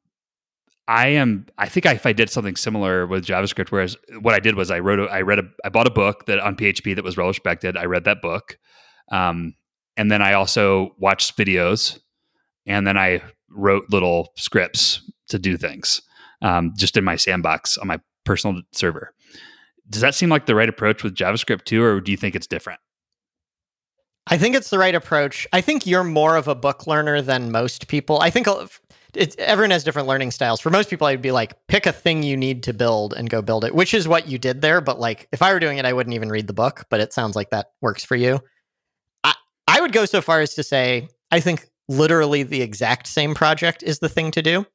[0.87, 1.46] I am.
[1.59, 4.70] I think I, if I did something similar with JavaScript, whereas what I did was
[4.70, 7.16] I wrote, a, I read, a, I bought a book that on PHP that was
[7.16, 7.77] well respected.
[7.77, 8.57] I read that book,
[9.11, 9.55] um,
[9.96, 11.99] and then I also watched videos,
[12.64, 16.03] and then I wrote little scripts to do things
[16.42, 19.12] um, just in my sandbox on my personal server.
[19.88, 22.46] Does that seem like the right approach with JavaScript too, or do you think it's
[22.46, 22.81] different?
[24.27, 25.46] I think it's the right approach.
[25.53, 28.18] I think you're more of a book learner than most people.
[28.20, 28.49] I think
[29.38, 30.61] everyone has different learning styles.
[30.61, 33.40] For most people, I'd be like, pick a thing you need to build and go
[33.40, 34.81] build it, which is what you did there.
[34.81, 36.87] But like, if I were doing it, I wouldn't even read the book.
[36.90, 38.40] But it sounds like that works for you.
[39.68, 43.83] I would go so far as to say I think literally the exact same project
[43.83, 44.66] is the thing to do.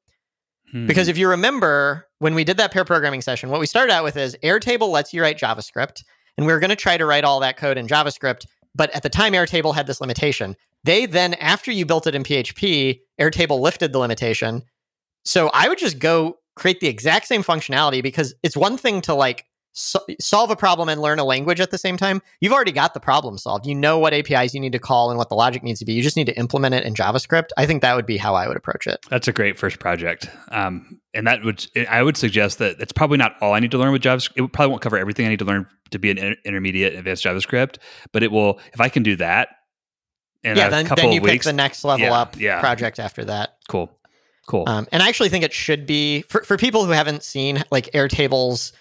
[0.71, 0.87] Hmm.
[0.87, 4.03] Because if you remember when we did that pair programming session, what we started out
[4.03, 6.03] with is Airtable lets you write JavaScript,
[6.37, 8.45] and we were going to try to write all that code in JavaScript.
[8.73, 10.55] But at the time, Airtable had this limitation.
[10.83, 14.63] They then, after you built it in PHP, Airtable lifted the limitation.
[15.25, 19.13] So I would just go create the exact same functionality because it's one thing to
[19.13, 22.71] like so- solve a problem and learn a language at the same time, you've already
[22.71, 23.65] got the problem solved.
[23.65, 25.93] You know what APIs you need to call and what the logic needs to be.
[25.93, 27.49] You just need to implement it in JavaScript.
[27.57, 28.99] I think that would be how I would approach it.
[29.09, 30.29] That's a great first project.
[30.51, 33.77] Um, and that would, I would suggest that it's probably not all I need to
[33.77, 34.43] learn with JavaScript.
[34.43, 37.77] It probably won't cover everything I need to learn to be an intermediate advanced JavaScript,
[38.11, 39.49] but it will, if I can do that
[40.43, 42.59] in yeah, then, then you pick weeks, the next level yeah, up yeah.
[42.59, 43.57] project after that.
[43.67, 43.91] Cool.
[44.47, 44.63] Cool.
[44.67, 47.91] Um, and I actually think it should be for, for people who haven't seen like
[47.91, 48.73] Airtable's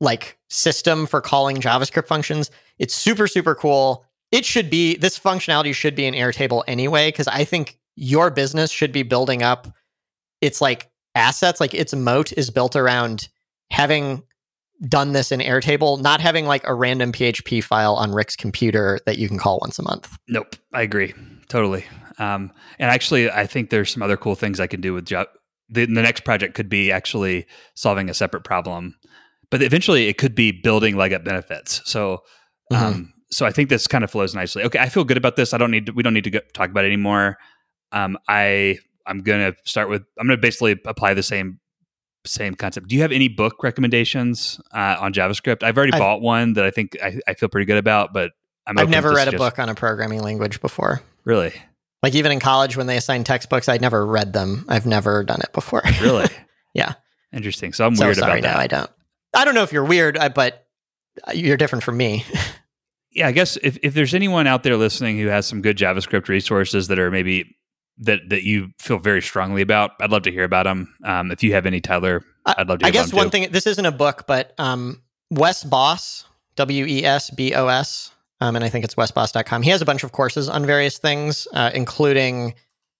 [0.00, 2.50] like system for calling JavaScript functions.
[2.78, 4.04] It's super, super cool.
[4.32, 8.70] It should be this functionality should be in Airtable anyway, because I think your business
[8.70, 9.68] should be building up
[10.40, 13.28] its like assets, like its moat is built around
[13.70, 14.22] having
[14.88, 19.18] done this in Airtable, not having like a random PHP file on Rick's computer that
[19.18, 20.16] you can call once a month.
[20.28, 21.12] Nope, I agree
[21.50, 21.84] totally.
[22.18, 25.28] Um, and actually, I think there's some other cool things I can do with Java.
[25.68, 28.96] The, the next project could be actually solving a separate problem,
[29.50, 31.82] but eventually it could be building leg up benefits.
[31.84, 32.22] So,
[32.72, 32.84] mm-hmm.
[32.84, 34.62] um, so I think this kind of flows nicely.
[34.64, 35.52] Okay, I feel good about this.
[35.54, 37.36] I don't need to, we don't need to go, talk about it anymore.
[37.92, 41.58] Um, I I'm gonna start with I'm gonna basically apply the same
[42.26, 42.88] same concept.
[42.88, 45.62] Do you have any book recommendations uh, on JavaScript?
[45.62, 48.32] I've already I've, bought one that I think I, I, feel pretty good about, but
[48.66, 51.00] i have never read a book on a programming language before.
[51.24, 51.52] Really?
[52.02, 54.64] Like even in college when they assign textbooks, I'd never read them.
[54.68, 55.82] I've never done it before.
[56.00, 56.28] Really?
[56.74, 56.94] yeah.
[57.32, 57.72] Interesting.
[57.72, 58.54] So I'm so weird sorry, about that.
[58.54, 58.90] No, I don't.
[59.34, 60.66] I don't know if you're weird, but
[61.34, 62.24] you're different from me.
[63.12, 66.28] yeah, I guess if, if there's anyone out there listening who has some good JavaScript
[66.28, 67.56] resources that are maybe
[68.02, 70.94] that that you feel very strongly about, I'd love to hear about them.
[71.04, 72.86] Um, if you have any, Tyler, I'd love to.
[72.86, 73.30] I guess one too.
[73.30, 73.52] thing.
[73.52, 76.24] This isn't a book, but um, Wes Bos,
[76.56, 79.62] W E S B O S, um, and I think it's wesbos.com.
[79.62, 82.54] He has a bunch of courses on various things, uh, including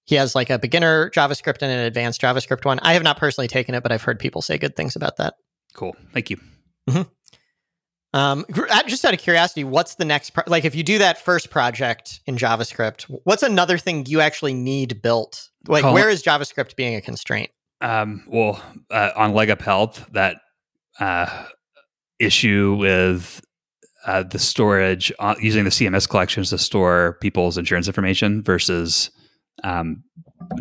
[0.04, 2.78] he has like a beginner JavaScript and an advanced JavaScript one.
[2.80, 5.34] I have not personally taken it, but I've heard people say good things about that.
[5.74, 5.96] Cool.
[6.12, 6.38] Thank you.
[6.88, 7.02] Mm-hmm.
[8.12, 8.44] Um,
[8.86, 12.20] just out of curiosity, what's the next pro- like if you do that first project
[12.26, 15.48] in JavaScript, what's another thing you actually need built?
[15.68, 17.50] Like Call where is JavaScript being a constraint?
[17.80, 20.38] Um, well, uh, on leg up health, that
[20.98, 21.44] uh,
[22.18, 23.40] issue with
[24.06, 29.10] uh, the storage uh, using the CMS collections to store people's insurance information versus
[29.62, 30.02] um,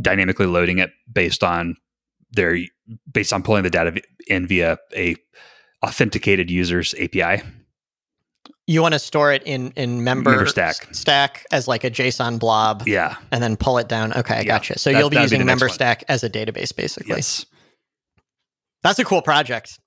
[0.02, 1.76] dynamically loading it based on
[2.32, 2.58] their
[3.12, 5.16] based on pulling the data in via a
[5.84, 7.44] authenticated user's API.
[8.68, 12.84] You want to store it in in member, Memberstack stack as like a JSON blob,
[12.86, 14.14] yeah, and then pull it down.
[14.14, 14.44] Okay, I yeah.
[14.44, 14.78] gotcha.
[14.78, 17.16] So you'll be using be Memberstack as a database, basically.
[17.16, 17.46] Yes,
[18.84, 19.80] that's a cool project.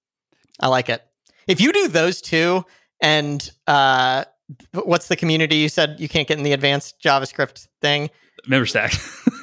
[0.59, 1.02] I like it.
[1.46, 2.64] If you do those two,
[3.00, 4.24] and uh,
[4.72, 8.11] what's the community you said you can't get in the advanced JavaScript thing?
[8.48, 9.28] Memberstack.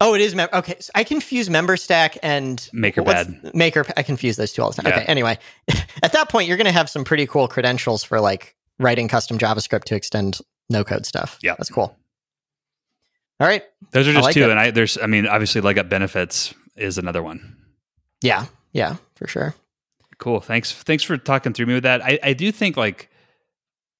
[0.00, 0.34] oh, it is.
[0.34, 3.54] Mem- okay, so I confuse Memberstack and maker MakerPad.
[3.54, 3.86] Maker.
[3.96, 4.90] I confuse those two all the time.
[4.90, 4.98] Yeah.
[5.00, 5.06] Okay.
[5.06, 5.38] Anyway,
[6.02, 9.38] at that point, you're going to have some pretty cool credentials for like writing custom
[9.38, 11.38] JavaScript to extend no code stuff.
[11.42, 11.96] Yeah, that's cool.
[13.38, 14.50] All right, those are just like two, it.
[14.50, 17.56] and I there's I mean obviously leg up benefits is another one.
[18.22, 19.54] Yeah, yeah, for sure.
[20.18, 20.40] Cool.
[20.40, 20.72] Thanks.
[20.72, 22.02] Thanks for talking through me with that.
[22.02, 23.10] I, I do think like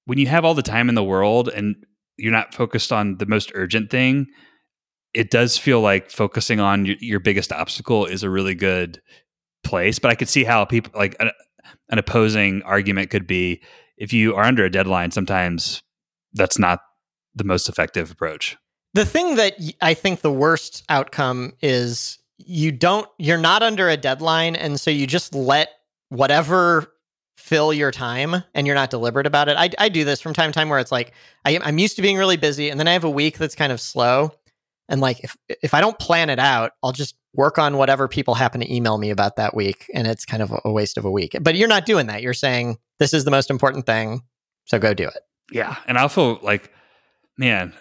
[0.06, 1.76] when you have all the time in the world and
[2.16, 4.26] you're not focused on the most urgent thing,
[5.16, 9.00] it does feel like focusing on your, your biggest obstacle is a really good
[9.64, 9.98] place.
[9.98, 11.31] But I could see how people like an,
[11.88, 13.62] an opposing argument could be
[13.96, 15.83] if you are under a deadline, sometimes
[16.35, 16.81] that's not
[17.35, 18.59] the most effective approach.
[18.92, 23.96] The thing that I think the worst outcome is you don't you're not under a
[23.96, 25.70] deadline and so you just let
[26.11, 26.92] whatever
[27.38, 29.57] fill your time and you're not deliberate about it.
[29.57, 31.12] I, I do this from time to time where it's like
[31.46, 33.72] I, I'm used to being really busy and then I have a week that's kind
[33.72, 34.33] of slow.
[34.88, 38.35] And like if if I don't plan it out, I'll just work on whatever people
[38.35, 41.11] happen to email me about that week, and it's kind of a waste of a
[41.11, 41.37] week.
[41.40, 42.22] But you're not doing that.
[42.22, 44.22] You're saying this is the most important thing,
[44.64, 45.20] so go do it.
[45.51, 46.70] Yeah, and I also like,
[47.37, 47.75] man,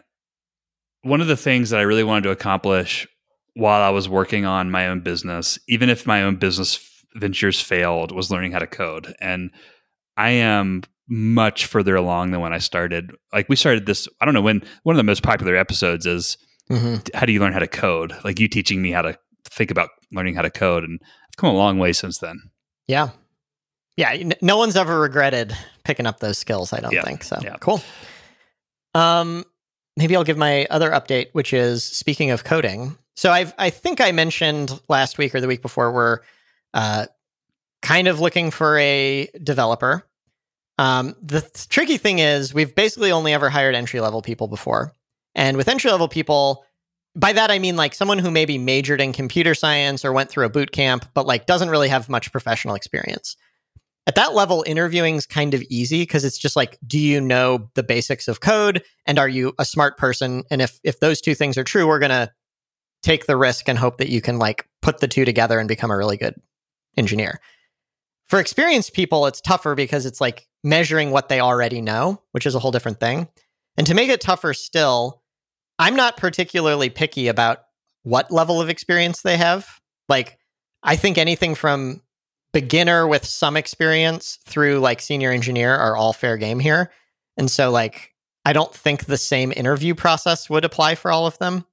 [1.03, 3.07] one of the things that I really wanted to accomplish
[3.53, 6.79] while I was working on my own business, even if my own business
[7.15, 9.15] ventures failed was learning how to code.
[9.21, 9.51] And
[10.17, 13.11] I am much further along than when I started.
[13.31, 16.37] Like we started this, I don't know when one of the most popular episodes is
[16.69, 16.95] mm-hmm.
[17.13, 18.13] how do you learn how to code?
[18.23, 20.83] Like you teaching me how to think about learning how to code.
[20.83, 22.39] And I've come a long way since then.
[22.87, 23.09] Yeah.
[23.97, 24.31] Yeah.
[24.41, 27.03] No one's ever regretted picking up those skills, I don't yeah.
[27.03, 27.23] think.
[27.23, 27.55] So yeah.
[27.59, 27.81] cool.
[28.93, 29.45] Um,
[29.97, 32.97] maybe I'll give my other update, which is speaking of coding.
[33.15, 36.19] So I've I think I mentioned last week or the week before we're
[36.73, 37.05] uh,
[37.81, 40.05] kind of looking for a developer.
[40.77, 44.91] Um, the th- tricky thing is, we've basically only ever hired entry level people before.
[45.35, 46.65] And with entry level people,
[47.15, 50.45] by that I mean like someone who maybe majored in computer science or went through
[50.45, 53.35] a boot camp, but like doesn't really have much professional experience.
[54.07, 57.69] At that level, interviewing is kind of easy because it's just like, do you know
[57.73, 60.43] the basics of code and are you a smart person?
[60.51, 62.31] And if if those two things are true, we're gonna
[63.01, 65.91] take the risk and hope that you can like put the two together and become
[65.91, 66.35] a really good
[66.97, 67.39] engineer.
[68.27, 72.55] For experienced people, it's tougher because it's like measuring what they already know, which is
[72.55, 73.27] a whole different thing.
[73.77, 75.21] And to make it tougher still,
[75.79, 77.59] I'm not particularly picky about
[78.03, 79.67] what level of experience they have.
[80.07, 80.37] Like,
[80.83, 82.01] I think anything from
[82.53, 86.91] beginner with some experience through like senior engineer are all fair game here.
[87.37, 88.13] And so, like,
[88.45, 91.65] I don't think the same interview process would apply for all of them.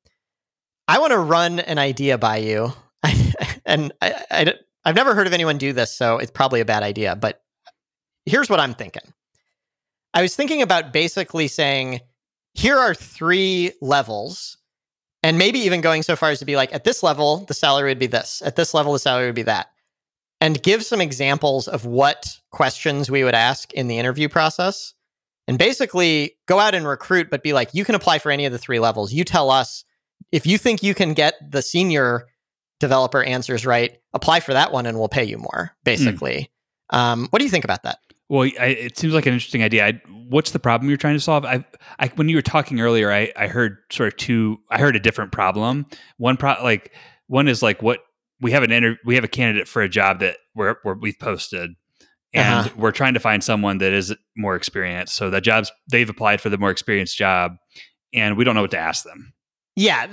[0.89, 2.73] I want to run an idea by you.
[3.65, 6.83] and I, I, I've never heard of anyone do this, so it's probably a bad
[6.83, 7.15] idea.
[7.15, 7.43] But
[8.27, 9.13] here's what I'm thinking.
[10.15, 12.01] I was thinking about basically saying,
[12.55, 14.59] here are three levels,
[15.23, 17.91] and maybe even going so far as to be like, at this level, the salary
[17.91, 18.43] would be this.
[18.45, 19.69] At this level, the salary would be that.
[20.41, 24.95] And give some examples of what questions we would ask in the interview process.
[25.49, 28.53] And basically go out and recruit, but be like, you can apply for any of
[28.53, 29.13] the three levels.
[29.13, 29.85] You tell us
[30.31, 32.27] if you think you can get the senior
[32.81, 36.51] developer answers right, apply for that one and we'll pay you more, basically.
[36.93, 36.99] Mm.
[36.99, 37.99] Um, what do you think about that?
[38.33, 39.87] Well, I, it seems like an interesting idea.
[39.87, 41.45] I, what's the problem you're trying to solve?
[41.45, 41.67] I,
[41.99, 44.57] I, when you were talking earlier, I, I heard sort of two.
[44.71, 45.85] I heard a different problem.
[46.17, 46.95] One pro, like
[47.27, 47.99] one is like what
[48.41, 51.19] we have an inter, we have a candidate for a job that we're, we're we've
[51.19, 51.73] posted,
[52.33, 52.75] and uh-huh.
[52.79, 55.15] we're trying to find someone that is more experienced.
[55.15, 57.57] So the jobs they've applied for the more experienced job,
[58.15, 59.35] and we don't know what to ask them.
[59.77, 60.07] Yeah,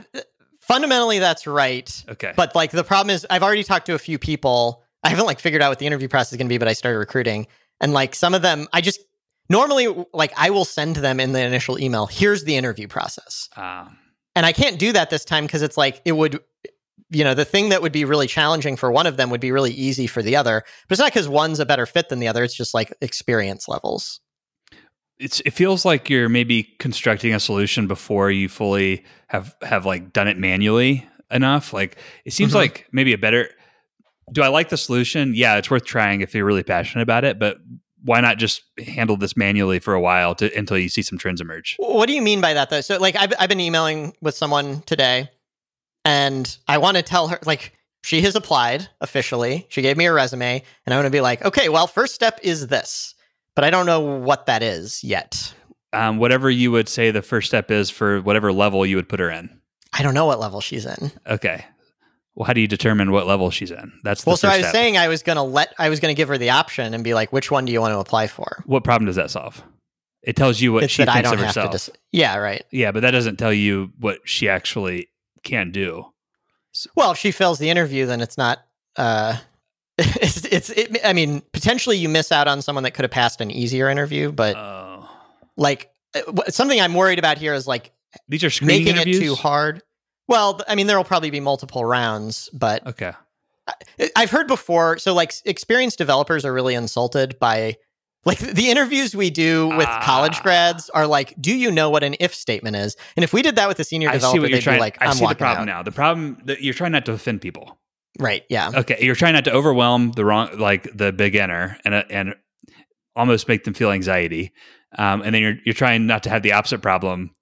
[0.60, 2.04] fundamentally that's right.
[2.10, 4.84] Okay, but like the problem is, I've already talked to a few people.
[5.06, 6.74] I haven't like figured out what the interview process is going to be, but I
[6.74, 7.48] started recruiting
[7.82, 9.00] and like some of them, I just
[9.50, 13.50] normally like I will send them in the initial email, here's the interview process.
[13.56, 13.88] Uh.
[14.36, 16.40] And I can't do that this time because it's like it would
[17.12, 19.52] you know, the thing that would be really challenging for one of them would be
[19.52, 20.64] really easy for the other.
[20.88, 22.44] But it's not because one's a better fit than the other.
[22.44, 24.20] It's just like experience levels.
[25.18, 30.14] It's it feels like you're maybe constructing a solution before you fully have have like
[30.14, 31.74] done it manually enough.
[31.74, 32.60] Like it seems mm-hmm.
[32.60, 33.50] like maybe a better
[34.32, 35.34] do I like the solution?
[35.36, 37.58] Yeah, it's worth trying if you're really passionate about it, but
[38.04, 41.42] why not just handle this manually for a while to, until you see some trends
[41.42, 41.76] emerge?
[41.80, 42.82] What do you mean by that though?
[42.82, 45.30] So like I've, I've been emailing with someone today
[46.06, 47.74] and I want to tell her like
[48.04, 49.66] she has applied officially.
[49.70, 52.40] She gave me a resume and I want to be like, okay, well, first step
[52.42, 53.16] is this,
[53.56, 55.54] but I don't know what that is yet.
[55.92, 59.20] Um, whatever you would say the first step is for whatever level you would put
[59.20, 59.50] her in.
[59.92, 61.12] I don't know what level she's in.
[61.28, 61.66] Okay.
[62.40, 63.92] Well, how do you determine what level she's in?
[64.02, 64.38] That's well.
[64.38, 64.72] so I was step.
[64.72, 67.04] saying I was going to let I was going to give her the option and
[67.04, 68.64] be like, which one do you want to apply for?
[68.66, 69.62] What problem does that solve?
[70.24, 71.72] It tells you what it's she thinks I don't of herself.
[71.74, 72.64] Dis- yeah, right.
[72.72, 75.10] Yeah, but that doesn't tell you what she actually
[75.44, 76.06] can do.
[76.72, 78.60] So- well, if she fails the interview, then it's not.
[78.96, 79.36] Uh,
[79.98, 80.70] it's it's.
[80.70, 83.90] It, I mean, potentially you miss out on someone that could have passed an easier
[83.90, 85.10] interview, but oh.
[85.58, 87.92] like uh, something I'm worried about here is like
[88.30, 89.18] these are making interviews?
[89.18, 89.84] it too hard.
[90.30, 93.14] Well, I mean, there will probably be multiple rounds, but okay.
[93.68, 93.74] I,
[94.16, 95.00] I've heard before.
[95.00, 97.78] So, like, experienced developers are really insulted by
[98.26, 100.02] like the interviews we do with ah.
[100.04, 102.96] college grads are like, do you know what an if statement is?
[103.16, 105.14] And if we did that with a senior developer, they'd trying, be like, I'm I
[105.14, 105.66] see the problem out.
[105.66, 105.84] now.
[105.84, 107.80] The problem that you're trying not to offend people.
[108.20, 108.44] Right.
[108.50, 108.72] Yeah.
[108.76, 108.98] Okay.
[109.00, 112.36] You're trying not to overwhelm the wrong, like the beginner, and uh, and
[113.16, 114.52] almost make them feel anxiety.
[114.98, 117.34] Um, and then you're you're trying not to have the opposite problem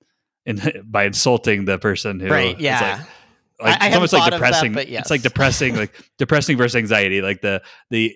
[0.48, 3.04] in, by insulting the person who right yeah
[3.60, 5.02] like, like I, it's almost like depressing that, yes.
[5.02, 8.16] it's like depressing like depressing versus anxiety like the the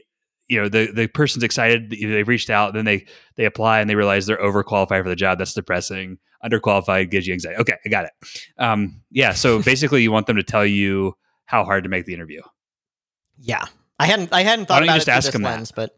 [0.51, 3.05] you know the the person's excited they've reached out then they
[3.37, 5.39] they apply and they realize they're overqualified for the job.
[5.39, 6.17] That's depressing.
[6.43, 7.57] Underqualified gives you anxiety.
[7.61, 8.11] Okay i got it.
[8.57, 11.15] Um yeah so basically you want them to tell you
[11.45, 12.41] how hard to make the interview.
[13.37, 13.63] Yeah.
[13.97, 15.75] I hadn't i hadn't thought about just it ask them lens, that?
[15.75, 15.97] but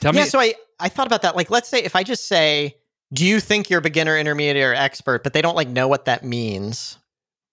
[0.00, 1.34] tell yeah me yeah so i i thought about that.
[1.34, 2.76] Like let's say if i just say
[3.12, 5.22] do you think you're beginner, intermediate, or expert?
[5.22, 6.98] But they don't like know what that means.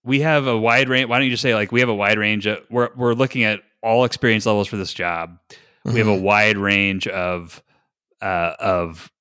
[0.04, 1.10] We have a wide range.
[1.10, 2.48] Why don't you just say like we have a wide range?
[2.48, 5.38] Of, we're we're looking at all experience levels for this job.
[5.50, 5.94] Mm-hmm.
[5.94, 6.24] We have a mm-hmm.
[6.24, 7.62] wide range of
[8.22, 9.12] uh, of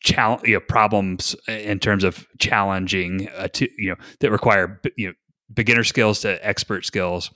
[0.00, 5.08] challenge you know, problems in terms of challenging uh, to you know that require you
[5.08, 5.14] know
[5.52, 7.30] beginner skills to expert skills.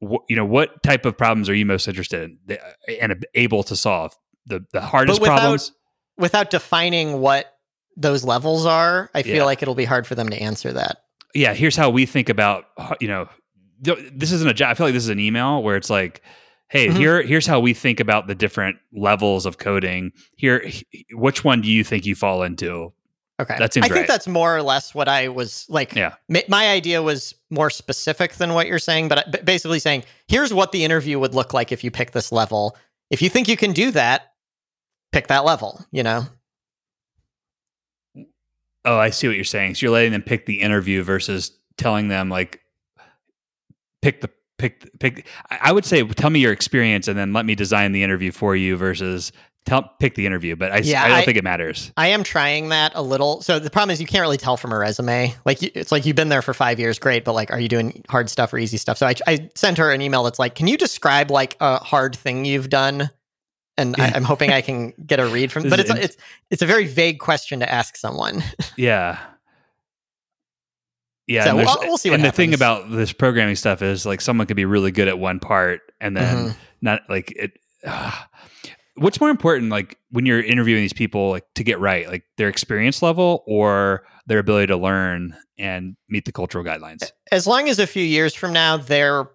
[0.00, 2.58] What, you know what type of problems are you most interested in
[3.00, 4.14] and able to solve?
[4.46, 5.72] The the hardest without, problems
[6.18, 7.58] without defining what
[7.96, 9.44] those levels are, I feel yeah.
[9.44, 11.04] like it'll be hard for them to answer that.
[11.34, 12.66] Yeah, here's how we think about
[13.00, 13.28] you know
[13.80, 14.70] this isn't a job.
[14.70, 16.22] I feel like this is an email where it's like,
[16.68, 16.96] hey, mm-hmm.
[16.96, 20.12] here here's how we think about the different levels of coding.
[20.36, 20.68] Here,
[21.12, 22.92] which one do you think you fall into?
[23.40, 25.94] Okay, that seems I think that's more or less what I was like.
[25.94, 26.14] Yeah,
[26.48, 30.84] my idea was more specific than what you're saying, but basically saying here's what the
[30.84, 32.76] interview would look like if you pick this level.
[33.10, 34.32] If you think you can do that,
[35.12, 36.24] pick that level, you know?
[38.84, 39.74] Oh, I see what you're saying.
[39.74, 42.60] So you're letting them pick the interview versus telling them like
[44.02, 47.54] pick the pick pick I would say tell me your experience and then let me
[47.54, 49.30] design the interview for you versus
[49.68, 51.92] tell pick the interview, but I, yeah, I don't I, think it matters.
[51.96, 53.42] I am trying that a little.
[53.42, 55.34] So the problem is you can't really tell from a resume.
[55.44, 58.02] Like it's like you've been there for five years, great, but like, are you doing
[58.08, 58.98] hard stuff or easy stuff?
[58.98, 62.16] So I, I sent her an email that's like, can you describe like a hard
[62.16, 63.10] thing you've done
[63.78, 65.68] and I, am hoping I can get a read from.
[65.70, 66.16] but it's it's
[66.50, 68.42] it's a very vague question to ask someone.
[68.76, 69.18] yeah.
[71.26, 74.06] Yeah, So and, we'll- we'll see what and the thing about this programming stuff is
[74.06, 76.56] like someone could be really good at one part and then Mhm.
[76.80, 77.52] not like it.
[77.86, 78.28] ah.
[78.96, 82.48] what's more important, like when you're interviewing these people, like to get right, like their
[82.48, 87.08] experience level or their ability to learn and meet the cultural guidelines?
[87.30, 89.28] as long as a few years from now they're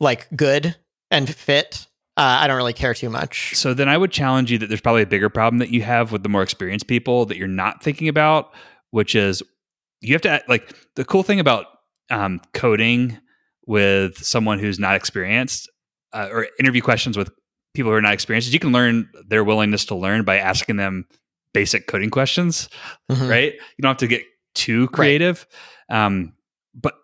[0.00, 0.74] like good
[1.10, 1.86] and fit,
[2.16, 3.54] uh, I don't really care too much.
[3.56, 6.12] So then I would challenge you that there's probably a bigger problem that you have
[6.12, 8.52] with the more experienced people that you're not thinking about,
[8.90, 9.42] which is
[10.00, 11.66] you have to like the cool thing about
[12.10, 13.18] um, coding
[13.66, 15.70] with someone who's not experienced
[16.12, 17.30] uh, or interview questions with
[17.74, 20.76] people who are not experienced is you can learn their willingness to learn by asking
[20.76, 21.06] them
[21.54, 22.68] basic coding questions
[23.10, 23.30] Mhm.
[23.30, 23.52] right?
[23.54, 24.22] You don't have to get
[24.54, 25.46] too creative.
[25.88, 26.34] Um,
[26.74, 26.94] but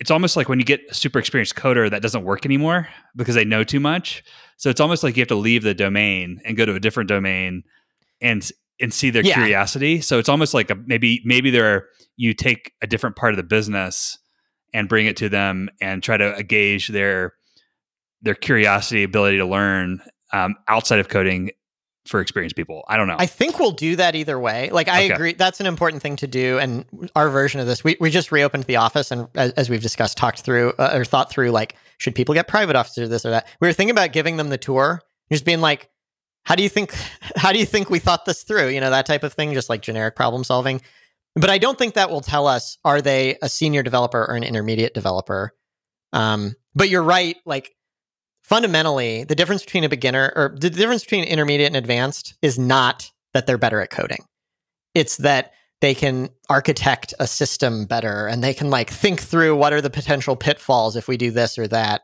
[0.00, 3.34] it's almost like when you get a super experienced coder that doesn't work anymore because
[3.36, 4.24] they know too much.
[4.62, 7.08] So it's almost like you have to leave the domain and go to a different
[7.08, 7.64] domain
[8.20, 8.48] and
[8.80, 9.34] and see their Yeah.
[9.34, 10.00] curiosity.
[10.00, 13.42] So it's almost like a, maybe maybe there you take a different part of the
[13.42, 14.16] business
[14.72, 17.32] and bring it to them and try to gauge their
[18.20, 20.00] their curiosity, ability to learn
[20.32, 21.50] um, outside of coding
[22.06, 22.84] for experienced people.
[22.86, 23.16] I don't know.
[23.18, 24.70] I think we'll do that either way.
[24.70, 25.14] Like I Okay.
[25.14, 26.60] agree, that's an important thing to do.
[26.60, 26.84] And
[27.16, 30.16] our version of this, we we just reopened the office, and as, as we've discussed,
[30.16, 33.46] talked through uh, or thought through, like should people get private offices, this or that.
[33.60, 35.00] We were thinking about giving them the tour,
[35.30, 35.88] just being like,
[36.44, 36.92] how do you think
[37.36, 38.70] how do you think we thought this through?
[38.70, 40.82] You know, that type of thing, just like generic problem solving.
[41.36, 44.42] But I don't think that will tell us are they a senior developer or an
[44.42, 45.52] intermediate developer.
[46.12, 47.72] Um, but you're right, like
[48.42, 53.10] fundamentally, the difference between a beginner or the difference between intermediate and advanced is not
[53.32, 54.24] that they're better at coding.
[54.92, 59.72] It's that they can architect a system better and they can like think through what
[59.72, 62.02] are the potential pitfalls if we do this or that.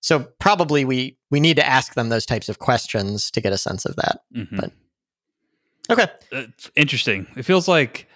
[0.00, 3.58] So probably we we need to ask them those types of questions to get a
[3.58, 4.20] sense of that.
[4.36, 4.60] Mhm.
[4.60, 4.72] but-
[5.90, 6.06] Okay.
[6.32, 7.26] it's interesting.
[7.36, 8.08] It feels like,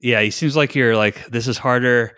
[0.00, 2.16] yeah, it seems like you're like this is harder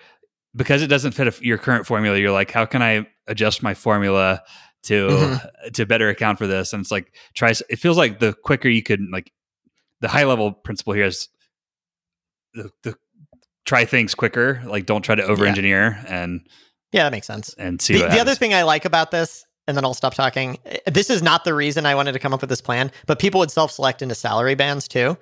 [0.55, 2.19] because it doesn't fit a, your current formula.
[2.19, 4.43] You're like, how can I adjust my formula
[4.85, 5.73] to Mhm.
[5.73, 6.73] to better account for this?
[6.75, 7.53] And it's like try.
[7.71, 9.33] It feels like the quicker you could like
[10.01, 11.29] the high level principle here is
[12.57, 12.97] the, the
[13.65, 14.63] try things quicker.
[14.67, 16.41] Like don't try to over engineer and
[16.93, 17.55] Yeah, that makes sense.
[17.59, 20.59] and see The, the other thing I like about this, and then I'll stop talking.
[20.67, 23.19] eh, This is not the reason I wanted to come up with this plan, but
[23.19, 25.17] people would self-select into salary bands too.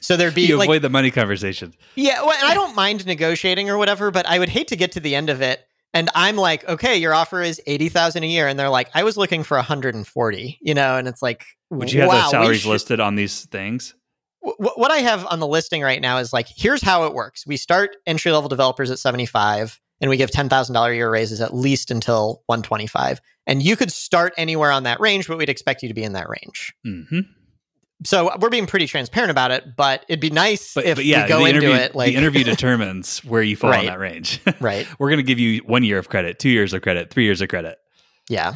[0.00, 1.74] So there'd be you like avoid the money conversation.
[1.96, 5.00] Yeah, well, I don't mind negotiating or whatever, but I would hate to get to
[5.00, 5.64] the end of it
[5.94, 9.04] and I'm like, okay, your offer is eighty thousand a year, and they're like, I
[9.04, 12.14] was looking for hundred and forty, you know, and it's like, Would you have wow,
[12.20, 13.94] the we salaries should- listed on these things?
[14.48, 17.14] Wh- wh- what I have on the listing right now is like, here's how it
[17.14, 17.46] works.
[17.46, 21.54] We start entry level developers at 75 and we give $10,000 a year raises at
[21.54, 23.20] least until 125.
[23.46, 26.12] And you could start anywhere on that range, but we'd expect you to be in
[26.12, 26.74] that range.
[26.84, 27.20] hmm
[28.04, 31.24] So we're being pretty transparent about it, but it'd be nice But, if but yeah,
[31.24, 34.40] we go the into it like the interview determines where you fall in that range.
[34.60, 34.86] right.
[34.98, 37.40] We're going to give you one year of credit, two years of credit, three years
[37.40, 37.78] of credit.
[38.28, 38.54] Yeah.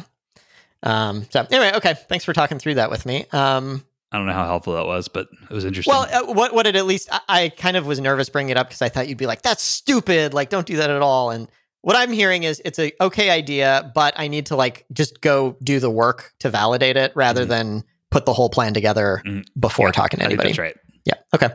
[0.83, 1.93] Um, so anyway, okay.
[2.09, 3.25] Thanks for talking through that with me.
[3.31, 3.83] Um,
[4.13, 5.91] I don't know how helpful that was, but it was interesting.
[5.91, 8.57] well, uh, what what it at least I, I kind of was nervous bringing it
[8.57, 10.33] up because I thought you'd be like, "That's stupid!
[10.33, 11.47] Like, don't do that at all." And
[11.81, 15.57] what I'm hearing is it's a okay idea, but I need to like just go
[15.63, 17.49] do the work to validate it rather Mhm.
[17.49, 19.43] than put the whole plan together Mhm.
[19.59, 20.49] before Yeah, talking to anybody.
[20.49, 20.75] that's right.
[21.05, 21.15] Yeah.
[21.33, 21.49] Okay.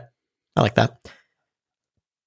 [0.57, 0.99] I like that.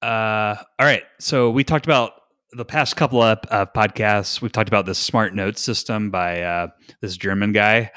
[0.00, 1.04] Uh, all right.
[1.20, 2.12] So we talked about
[2.52, 4.40] the past couple of uh, podcasts.
[4.40, 6.68] We've talked about the Smart note system by uh,
[7.00, 7.90] this German guy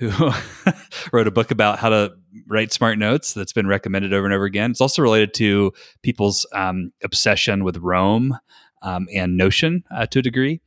[0.00, 0.10] who
[1.12, 2.12] wrote a book about how to
[2.48, 4.70] write smart notes that's been recommended over and over again.
[4.70, 5.72] It's also related to
[6.02, 8.36] people's um, obsession with Roam
[8.80, 10.62] um, and Notion uh, to a degree.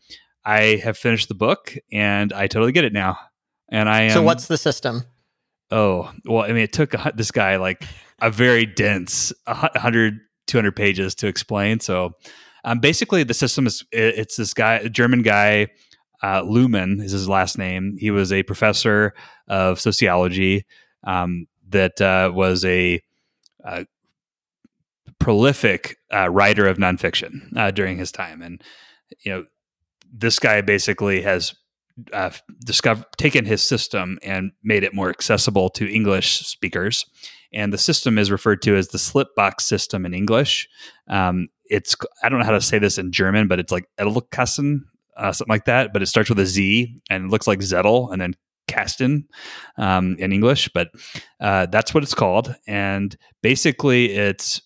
[0.45, 3.17] I have finished the book and I totally get it now.
[3.69, 4.11] And I am.
[4.11, 5.03] so what's the system?
[5.71, 7.84] Oh, well, I mean, it took a, this guy like
[8.21, 11.79] a very dense a 100, 200 pages to explain.
[11.79, 12.11] So
[12.63, 15.69] um, basically, the system is it's this guy, a German guy,
[16.24, 17.95] uh, Luhmann is his last name.
[17.99, 19.13] He was a professor
[19.47, 20.65] of sociology
[21.03, 23.01] um, that uh, was a,
[23.63, 23.84] uh
[25.24, 28.41] prolific uh, writer of nonfiction uh, during his time.
[28.41, 28.61] And,
[29.24, 29.45] you know,
[30.11, 31.55] this guy basically has
[32.11, 32.32] uh,
[32.65, 37.05] discovered taken his system and made it more accessible to English speakers.
[37.53, 40.67] And the system is referred to as the Slipbox system in English.
[41.07, 44.82] Um, it's I don't know how to say this in German, but it's like Edelkassen,
[45.18, 45.93] uh, something like that.
[45.93, 48.34] But it starts with a Z and looks like Zettel and then
[48.68, 49.28] Kasten
[49.78, 50.70] um, in English.
[50.74, 50.89] But
[51.39, 52.55] uh, that's what it's called.
[52.68, 54.61] And basically, it's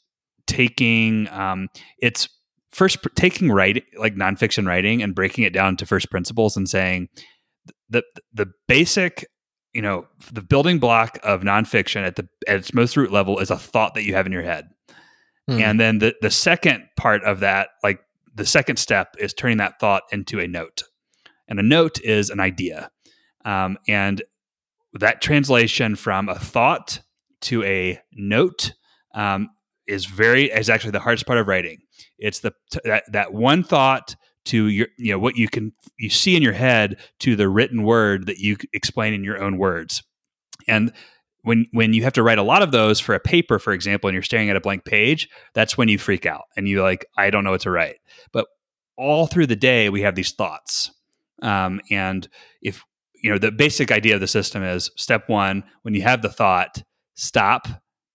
[0.47, 1.67] taking um,
[1.99, 2.29] it's
[2.71, 6.69] first pr- taking writing like nonfiction writing and breaking it down to first principles and
[6.69, 7.09] saying
[7.89, 9.25] the the basic
[9.73, 13.49] you know the building block of nonfiction at the at its most root level is
[13.51, 14.65] a thought that you have in your head
[15.49, 15.61] Hmm.
[15.61, 18.01] and then the the second part of that like
[18.37, 20.83] the second step is turning that thought into a note.
[21.47, 22.91] And a note is an idea.
[23.43, 24.21] Um, and
[24.93, 27.01] that translation from a thought
[27.41, 28.73] to a note
[29.15, 29.49] um,
[29.87, 31.81] is very is actually the hardest part of writing.
[32.19, 34.15] It's the that that one thought
[34.45, 37.83] to your you know what you can you see in your head to the written
[37.83, 40.03] word that you explain in your own words.
[40.67, 40.91] And
[41.47, 44.09] when when you have to write a lot of those for a paper, for example,
[44.09, 47.05] and you're staring at a blank page, that's when you freak out and you like
[47.17, 47.97] I don't know what to write.
[48.33, 48.47] But
[48.97, 50.91] all through the day, we have these thoughts,
[51.41, 52.27] um, and
[52.61, 52.83] if
[53.23, 56.29] you know the basic idea of the system is step one when you have the
[56.29, 56.83] thought
[57.15, 57.67] stop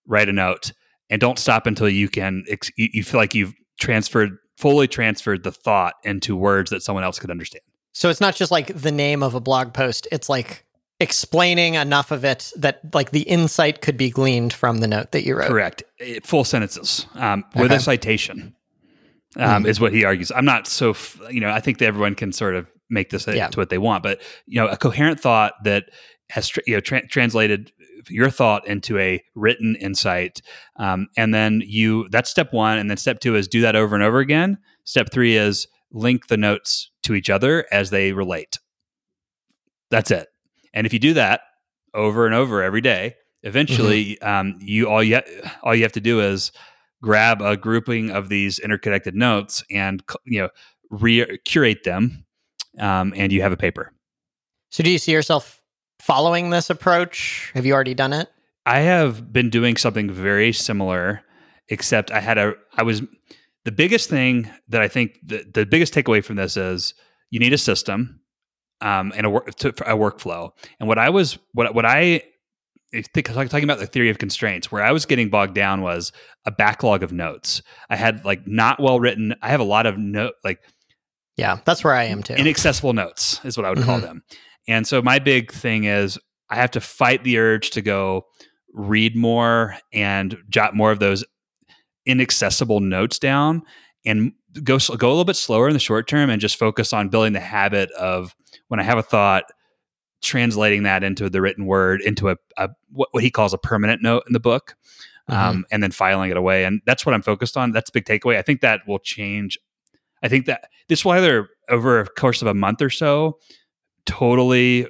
[0.06, 0.72] write a note
[1.10, 2.44] and don't stop until you can
[2.76, 7.30] you feel like you've transferred fully transferred the thought into words that someone else could
[7.30, 7.62] understand
[7.92, 10.64] so it's not just like the name of a blog post it's like
[11.02, 15.24] explaining enough of it that like the insight could be gleaned from the note that
[15.24, 15.82] you wrote correct
[16.22, 17.76] full sentences um, with okay.
[17.76, 18.54] a citation
[19.36, 19.66] um, mm.
[19.66, 20.94] is what he argues i'm not so
[21.30, 23.48] you know i think that everyone can sort of make this yeah.
[23.48, 24.02] to what they want.
[24.02, 25.86] But you know, a coherent thought that
[26.30, 27.72] has tra- you know tra- translated
[28.08, 30.42] your thought into a written insight,
[30.76, 33.94] um, and then you that's step one, and then step two is do that over
[33.94, 34.58] and over again.
[34.84, 38.58] Step three is link the notes to each other as they relate.
[39.90, 40.28] That's it.
[40.74, 41.42] And if you do that
[41.94, 44.28] over and over every day, eventually, mm-hmm.
[44.28, 46.52] um, you all you ha- all you have to do is
[47.02, 50.48] grab a grouping of these interconnected notes and you know
[50.90, 52.24] re- curate them
[52.78, 53.92] um, and you have a paper.
[54.70, 55.60] So, do you see yourself
[56.00, 57.50] following this approach?
[57.54, 58.28] Have you already done it?
[58.64, 61.22] I have been doing something very similar,
[61.68, 63.02] except I had a, I was,
[63.64, 66.94] the biggest thing that I think the, the biggest takeaway from this is
[67.30, 68.20] you need a system
[68.82, 70.50] um, and a, work, to, a workflow.
[70.78, 72.22] And what I was, what, what I,
[73.14, 76.12] think, talking about the theory of constraints, where I was getting bogged down was
[76.44, 77.62] a backlog of notes.
[77.88, 79.34] I had like not well written.
[79.40, 80.60] I have a lot of note like
[81.36, 82.34] yeah, that's where I am too.
[82.34, 83.86] Inaccessible notes is what I would mm-hmm.
[83.86, 84.22] call them.
[84.68, 86.18] And so my big thing is
[86.50, 88.26] I have to fight the urge to go
[88.74, 91.24] read more and jot more of those
[92.04, 93.62] inaccessible notes down
[94.04, 97.08] and go go a little bit slower in the short term and just focus on
[97.08, 98.34] building the habit of
[98.72, 99.44] when I have a thought
[100.22, 104.02] translating that into the written word into a, a what, what, he calls a permanent
[104.02, 104.76] note in the book
[105.28, 105.40] mm-hmm.
[105.40, 108.04] um, and then filing it away and that's what i'm focused on that's a big
[108.04, 109.58] takeaway i think that will change
[110.22, 113.38] I think that this will either over a course of a month or so
[114.06, 114.86] totally,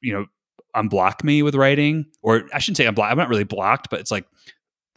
[0.00, 0.26] you know,
[0.74, 3.10] unblock me with writing, or I shouldn't say unblock.
[3.10, 4.26] I'm not really blocked, but it's like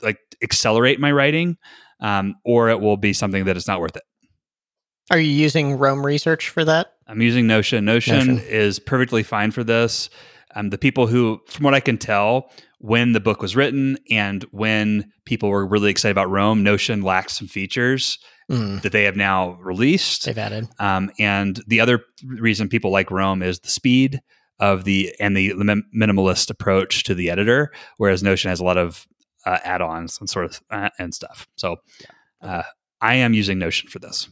[0.02, 1.58] like accelerate my writing,
[2.00, 4.04] um, or it will be something that is not worth it.
[5.12, 6.94] Are you using Roam Research for that?
[7.08, 7.86] I'm using Notion.
[7.86, 8.40] Notion, Notion.
[8.48, 10.10] is perfectly fine for this.
[10.56, 12.50] Um, the people who, from what I can tell,
[12.80, 17.32] when the book was written and when people were really excited about Roam, Notion lacked
[17.32, 18.82] some features mm.
[18.82, 20.26] that they have now released.
[20.26, 20.68] They've added.
[20.80, 24.22] Um, and the other reason people like Roam is the speed
[24.60, 25.52] of the and the
[25.96, 29.06] minimalist approach to the editor, whereas Notion has a lot of
[29.46, 31.48] uh, add-ons and sort of uh, and stuff.
[31.56, 31.78] So
[32.42, 32.64] uh,
[33.02, 34.30] I am using Notion for this.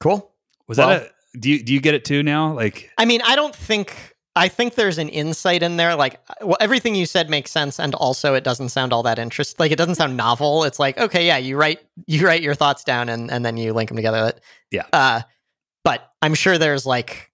[0.00, 0.32] Cool.
[0.66, 1.10] Was well, that a?
[1.38, 2.52] Do you do you get it too now?
[2.52, 5.94] Like, I mean, I don't think I think there's an insight in there.
[5.96, 9.56] Like, well, everything you said makes sense, and also it doesn't sound all that interesting.
[9.58, 10.64] Like, it doesn't sound novel.
[10.64, 13.72] It's like, okay, yeah, you write you write your thoughts down, and and then you
[13.72, 14.32] link them together.
[14.70, 14.84] Yeah.
[14.92, 15.22] Uh,
[15.84, 17.30] but I'm sure there's like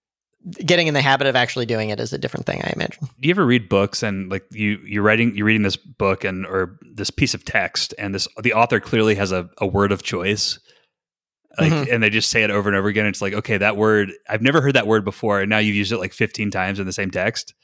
[0.64, 2.62] getting in the habit of actually doing it is a different thing.
[2.62, 3.04] I imagine.
[3.20, 6.46] Do you ever read books and like you you're writing you're reading this book and
[6.46, 10.02] or this piece of text, and this the author clearly has a, a word of
[10.02, 10.58] choice
[11.58, 11.92] like mm-hmm.
[11.92, 14.42] and they just say it over and over again it's like okay that word i've
[14.42, 16.92] never heard that word before and now you've used it like 15 times in the
[16.92, 17.54] same text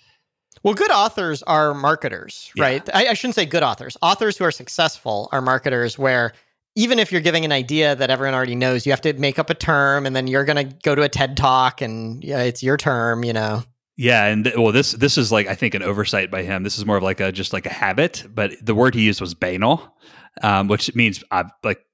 [0.63, 2.65] well good authors are marketers yeah.
[2.65, 6.33] right I, I, shouldn't say good authors authors who are successful are marketers where
[6.75, 9.51] even if you're giving an idea that everyone already knows you have to make up
[9.51, 12.63] a term and then you're going to go to a ted talk and yeah, it's
[12.63, 13.63] your term you know
[13.97, 16.63] yeah, and th- well, this this is like I think an oversight by him.
[16.63, 19.21] This is more of like a just like a habit, but the word he used
[19.21, 19.97] was banal,
[20.43, 21.85] um, which means uh, like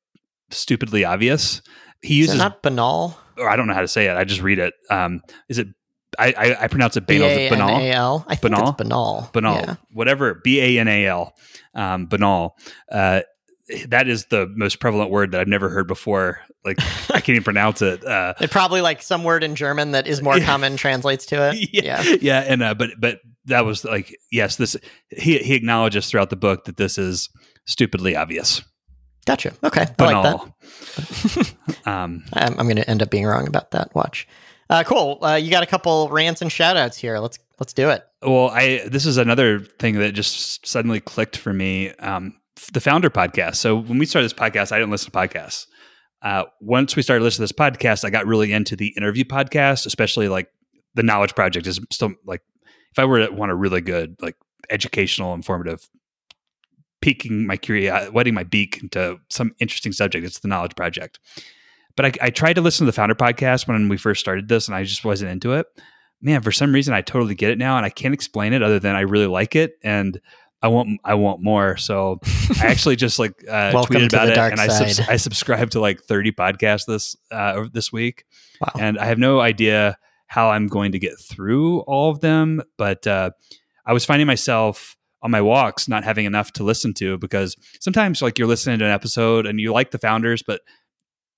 [0.51, 1.61] stupidly obvious.
[2.03, 3.19] He uses is not banal.
[3.37, 4.17] Or I don't know how to say it.
[4.17, 4.75] I just read it.
[4.91, 5.69] Um, is it?
[6.19, 7.29] I, I, I pronounce it banal.
[7.51, 8.25] banal.
[8.27, 8.69] I think banal.
[8.71, 9.31] it's banal.
[9.33, 9.55] Banal.
[9.57, 9.75] Yeah.
[9.93, 10.41] Whatever.
[10.43, 11.35] B a n a l.
[11.75, 12.57] Um, banal.
[12.91, 13.23] Uh,
[13.89, 16.41] that is the most prevalent word that I've never heard before.
[16.65, 16.79] Like
[17.11, 18.05] I can't even pronounce it.
[18.05, 20.47] Uh, it probably like some word in German that is more yeah.
[20.47, 21.69] common translates to it.
[21.73, 22.41] Yeah, yeah, yeah.
[22.41, 24.77] and uh, but but that was like yes, this
[25.11, 27.29] he he acknowledges throughout the book that this is
[27.67, 28.63] stupidly obvious.
[29.29, 29.53] Gotcha.
[29.63, 29.87] Okay.
[29.99, 30.25] Banal.
[30.25, 30.53] I like
[30.95, 31.55] that.
[31.87, 33.95] um, I'm, I'm going to end up being wrong about that.
[33.95, 34.27] Watch.
[34.71, 35.19] Uh, cool.
[35.23, 37.19] Uh, you got a couple rants and shout outs here.
[37.19, 38.07] Let's let's do it.
[38.23, 41.91] Well, I this is another thing that just suddenly clicked for me.
[41.97, 42.41] Um,
[42.73, 43.57] the founder podcast.
[43.57, 45.67] So when we started this podcast, I didn't listen to podcasts.
[46.23, 49.85] uh, once we started listening to this podcast, I got really into the interview podcast,
[49.85, 50.49] especially like
[50.95, 52.41] the Knowledge Project is still like
[52.93, 54.37] if I were to want a really good like
[54.71, 55.87] educational, informative,
[57.01, 61.19] piquing my curiosity, wetting my beak into some interesting subject, it's the Knowledge Project.
[61.97, 64.69] But I, I tried to listen to the Founder podcast when we first started this,
[64.69, 65.67] and I just wasn't into it.
[66.21, 68.79] Man, for some reason, I totally get it now, and I can't explain it other
[68.79, 70.21] than I really like it and
[70.61, 71.77] I want I want more.
[71.77, 72.21] So
[72.61, 76.03] I actually just like uh, tweeted about it, and I subs- I subscribed to like
[76.03, 78.25] thirty podcasts this uh, this week,
[78.61, 78.73] wow.
[78.81, 79.97] and I have no idea
[80.27, 82.63] how I'm going to get through all of them.
[82.77, 83.31] But uh,
[83.87, 88.23] I was finding myself on my walks not having enough to listen to because sometimes
[88.23, 90.61] like you're listening to an episode and you like the founders, but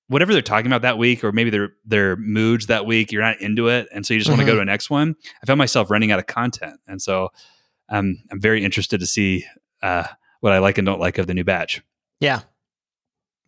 [0.09, 3.41] whatever they're talking about that week or maybe their their moods that week, you're not
[3.41, 4.39] into it, and so you just mm-hmm.
[4.39, 5.14] want to go to the next one.
[5.43, 7.31] I found myself running out of content, and so
[7.89, 9.47] I'm I'm very interested to see
[9.83, 10.05] uh,
[10.41, 11.83] what I like and don't like of the new batch.
[12.20, 12.41] Yeah.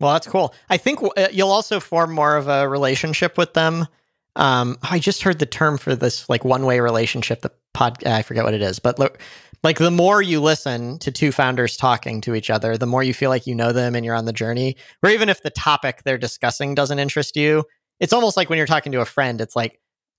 [0.00, 0.54] Well, that's cool.
[0.68, 3.86] I think uh, you'll also form more of a relationship with them.
[4.34, 7.42] Um, I just heard the term for this like one way relationship.
[7.42, 9.20] The pod, I forget what it is, but look,
[9.62, 13.14] like the more you listen to two founders talking to each other, the more you
[13.14, 14.76] feel like you know them and you're on the journey.
[15.02, 17.64] Or even if the topic they're discussing doesn't interest you,
[18.00, 19.40] it's almost like when you're talking to a friend.
[19.40, 19.78] It's like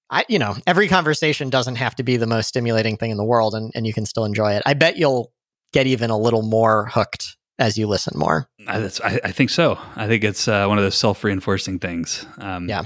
[0.10, 3.24] I, you know, every conversation doesn't have to be the most stimulating thing in the
[3.24, 4.64] world, and, and you can still enjoy it.
[4.66, 5.34] I bet you'll
[5.72, 8.48] get even a little more hooked as you listen more.
[8.68, 9.80] I, I, I think so.
[9.96, 12.26] I think it's uh, one of those self reinforcing things.
[12.38, 12.84] Um, yeah.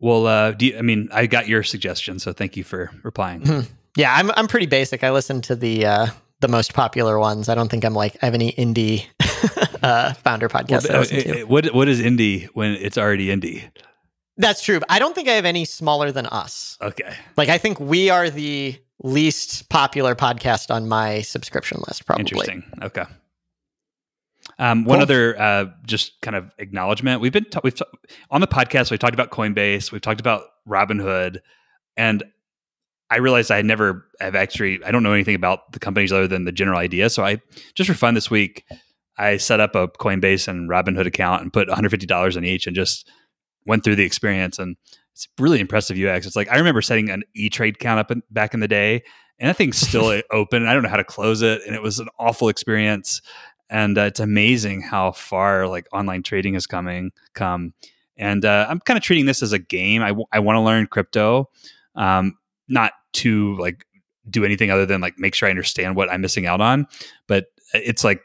[0.00, 3.42] Well, uh, you, I mean, I got your suggestion, so thank you for replying.
[3.42, 3.72] Mm-hmm.
[3.96, 5.02] Yeah, I'm I'm pretty basic.
[5.04, 6.06] I listen to the uh,
[6.40, 7.48] the most popular ones.
[7.48, 9.06] I don't think I'm like I have any indie
[9.82, 10.88] uh, founder podcasts.
[10.88, 13.70] Well, uh, what what is indie when it's already indie?
[14.36, 14.80] That's true.
[14.88, 16.78] I don't think I have any smaller than us.
[16.80, 17.12] Okay.
[17.36, 22.06] Like I think we are the least popular podcast on my subscription list.
[22.06, 22.22] Probably.
[22.22, 22.64] Interesting.
[22.82, 23.04] Okay.
[24.60, 25.02] Um, one cool.
[25.02, 27.20] other uh, just kind of acknowledgement.
[27.20, 27.84] We've been ta- we've ta-
[28.30, 28.90] on the podcast.
[28.90, 29.92] We've talked about Coinbase.
[29.92, 31.38] We've talked about Robinhood,
[31.96, 32.24] and
[33.10, 34.82] I realized I never have actually.
[34.84, 37.10] I don't know anything about the companies other than the general idea.
[37.10, 37.40] So I
[37.74, 38.64] just for fun this week,
[39.16, 42.44] I set up a Coinbase and Robinhood account and put one hundred fifty dollars in
[42.44, 43.10] each, and just
[43.66, 44.76] went through the experience and
[45.18, 46.26] it's really impressive UX.
[46.26, 49.02] It's like I remember setting an E Trade account up in, back in the day,
[49.40, 50.66] and that thing's still open.
[50.66, 53.20] I don't know how to close it, and it was an awful experience.
[53.68, 57.74] And uh, it's amazing how far like online trading is coming come.
[58.16, 60.02] And uh, I'm kind of treating this as a game.
[60.02, 61.50] I, w- I want to learn crypto,
[61.94, 62.38] um,
[62.68, 63.84] not to like
[64.28, 66.86] do anything other than like make sure I understand what I'm missing out on.
[67.26, 68.22] But uh, it's like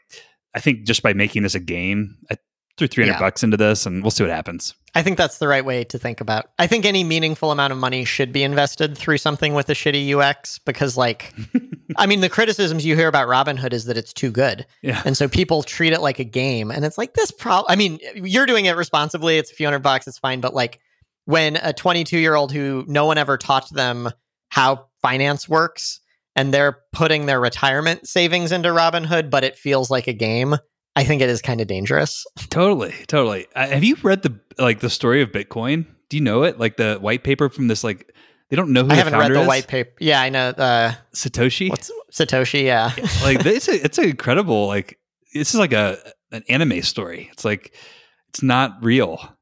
[0.54, 2.36] I think just by making this a game, I
[2.76, 3.18] threw 300 yeah.
[3.18, 4.74] bucks into this, and we'll see what happens.
[4.96, 6.46] I think that's the right way to think about.
[6.58, 10.14] I think any meaningful amount of money should be invested through something with a shitty
[10.14, 11.34] UX because like
[11.96, 14.66] I mean the criticisms you hear about Robinhood is that it's too good.
[14.82, 15.02] Yeah.
[15.04, 17.98] And so people treat it like a game and it's like this problem I mean
[18.14, 20.78] you're doing it responsibly, it's a few hundred bucks, it's fine, but like
[21.24, 24.10] when a 22-year-old who no one ever taught them
[24.54, 26.00] how finance works
[26.36, 30.54] and they're putting their retirement savings into Robinhood but it feels like a game
[30.96, 32.24] I think it is kind of dangerous.
[32.50, 33.48] Totally, totally.
[33.56, 35.86] Uh, have you read the like the story of Bitcoin?
[36.08, 36.60] Do you know it?
[36.60, 38.14] Like the white paper from this like
[38.48, 39.48] they don't know who I haven't read the is?
[39.48, 39.90] white paper.
[39.98, 41.68] Yeah, I know uh, Satoshi.
[41.68, 42.62] What's Satoshi?
[42.62, 42.92] Yeah,
[43.24, 45.00] like it's a, it's incredible like
[45.32, 45.98] this is like a
[46.30, 47.28] an anime story.
[47.32, 47.74] It's like
[48.28, 49.36] it's not real.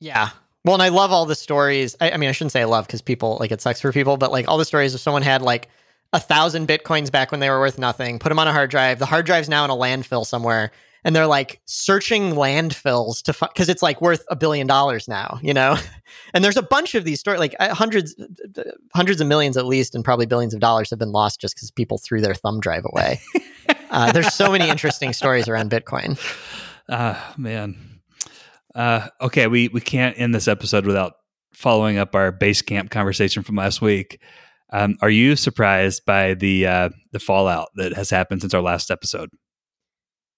[0.00, 0.30] Yeah.
[0.64, 1.94] Well, and I love all the stories.
[2.00, 4.16] I, I mean, I shouldn't say I love because people like it sucks for people,
[4.16, 5.68] but like all the stories of someone had like
[6.12, 8.98] a thousand bitcoins back when they were worth nothing, put them on a hard drive.
[8.98, 10.70] The hard drive's now in a landfill somewhere
[11.04, 15.38] and they're like searching landfills to find because it's like worth a billion dollars now,
[15.42, 15.76] you know.
[16.34, 18.16] and there's a bunch of these stories, like uh, hundreds,
[18.94, 21.70] hundreds of millions at least, and probably billions of dollars have been lost just because
[21.70, 23.20] people threw their thumb drive away.
[23.90, 26.18] uh, there's so many interesting stories around Bitcoin.
[26.88, 27.93] Ah, uh, man.
[28.74, 31.14] Uh, okay, we we can't end this episode without
[31.52, 34.20] following up our Basecamp conversation from last week.
[34.72, 38.90] Um, are you surprised by the uh, the fallout that has happened since our last
[38.90, 39.30] episode?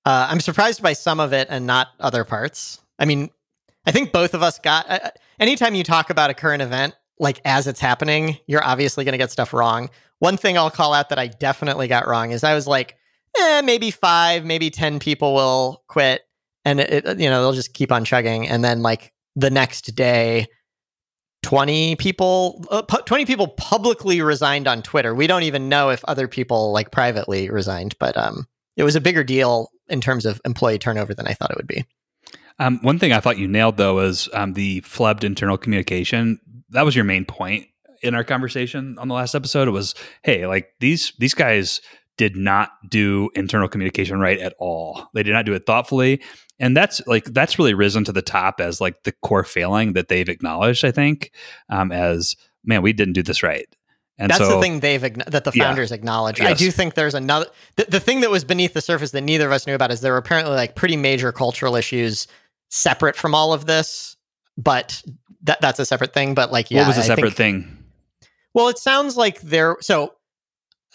[0.04, 2.80] Uh, I'm surprised by some of it and not other parts.
[2.98, 3.30] I mean,
[3.86, 4.88] I think both of us got.
[4.88, 5.10] Uh,
[5.40, 9.18] anytime you talk about a current event, like as it's happening, you're obviously going to
[9.18, 9.90] get stuff wrong.
[10.18, 12.96] One thing I'll call out that I definitely got wrong is I was like,
[13.38, 16.25] eh, maybe five, maybe 10 people will quit
[16.66, 18.48] and it, it, you know, they'll just keep on chugging.
[18.48, 20.46] And then like the next day,
[21.44, 25.14] 20 people, uh, pu- 20 people publicly resigned on Twitter.
[25.14, 28.46] We don't even know if other people like privately resigned, but, um,
[28.76, 31.68] it was a bigger deal in terms of employee turnover than I thought it would
[31.68, 31.84] be.
[32.58, 36.40] Um, one thing I thought you nailed though was um, the flubbed internal communication.
[36.70, 37.68] That was your main point
[38.02, 39.68] in our conversation on the last episode.
[39.68, 41.80] It was, hey, like these these guys
[42.16, 45.08] did not do internal communication right at all.
[45.14, 46.22] They did not do it thoughtfully.
[46.58, 50.08] And that's like that's really risen to the top as like the core failing that
[50.08, 51.32] they've acknowledged, I think,
[51.68, 53.66] um, as man, we didn't do this right.
[54.18, 55.96] And That's so, the thing they've that the founders yeah.
[55.96, 56.40] acknowledge.
[56.40, 56.50] Yes.
[56.50, 57.46] I do think there's another
[57.76, 60.00] the, the thing that was beneath the surface that neither of us knew about is
[60.00, 62.26] there were apparently like pretty major cultural issues
[62.70, 64.16] separate from all of this,
[64.56, 65.02] but
[65.42, 66.34] that that's a separate thing.
[66.34, 67.84] But like, yeah, what was a separate think, thing?
[68.54, 69.76] Well, it sounds like there.
[69.80, 70.14] So,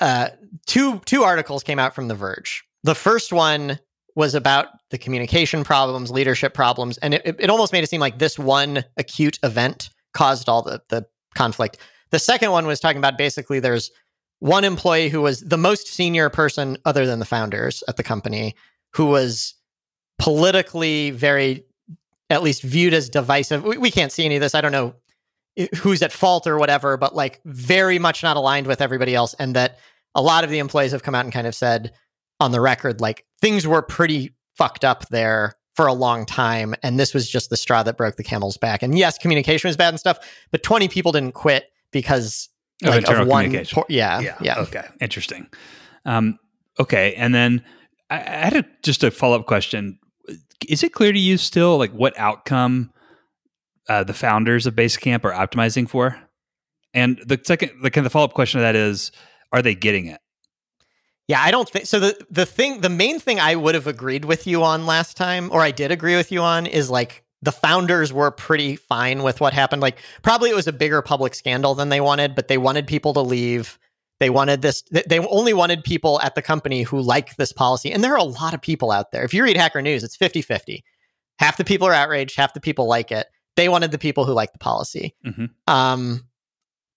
[0.01, 0.29] uh,
[0.65, 2.63] two two articles came out from The Verge.
[2.83, 3.79] The first one
[4.15, 8.19] was about the communication problems, leadership problems, and it, it almost made it seem like
[8.19, 11.77] this one acute event caused all the the conflict.
[12.09, 13.91] The second one was talking about basically there's
[14.39, 18.55] one employee who was the most senior person other than the founders at the company
[18.93, 19.53] who was
[20.17, 21.63] politically very
[22.31, 23.63] at least viewed as divisive.
[23.63, 24.55] We, we, can't see any of this.
[24.55, 24.95] I don't know
[25.77, 29.35] who's at fault or whatever, but like very much not aligned with everybody else.
[29.37, 29.79] And that
[30.15, 31.91] a lot of the employees have come out and kind of said
[32.39, 36.75] on the record, like things were pretty fucked up there for a long time.
[36.83, 38.83] And this was just the straw that broke the camel's back.
[38.83, 40.19] And yes, communication was bad and stuff,
[40.51, 42.49] but 20 people didn't quit because
[42.83, 43.75] of like, internal of one communication.
[43.75, 44.59] Por- yeah, yeah, yeah.
[44.59, 45.47] Okay, interesting.
[46.05, 46.39] Um,
[46.79, 47.63] okay, and then
[48.09, 49.99] I, I had a, just a follow up question.
[50.67, 52.91] Is it clear to you still like what outcome
[53.87, 56.19] uh, the founders of Basecamp are optimizing for?
[56.93, 59.11] And the second, the kind of follow up question to that is,
[59.51, 60.21] are they getting it?
[61.27, 61.99] Yeah, I don't think so.
[61.99, 65.49] The the thing, the main thing I would have agreed with you on last time,
[65.51, 69.41] or I did agree with you on, is like the founders were pretty fine with
[69.41, 69.81] what happened.
[69.81, 73.13] Like, probably it was a bigger public scandal than they wanted, but they wanted people
[73.13, 73.79] to leave.
[74.19, 77.91] They wanted this, they only wanted people at the company who like this policy.
[77.91, 79.23] And there are a lot of people out there.
[79.23, 80.83] If you read Hacker News, it's 50 50.
[81.39, 83.25] Half the people are outraged, half the people like it.
[83.55, 85.15] They wanted the people who like the policy.
[85.25, 85.45] Mm-hmm.
[85.73, 86.27] Um,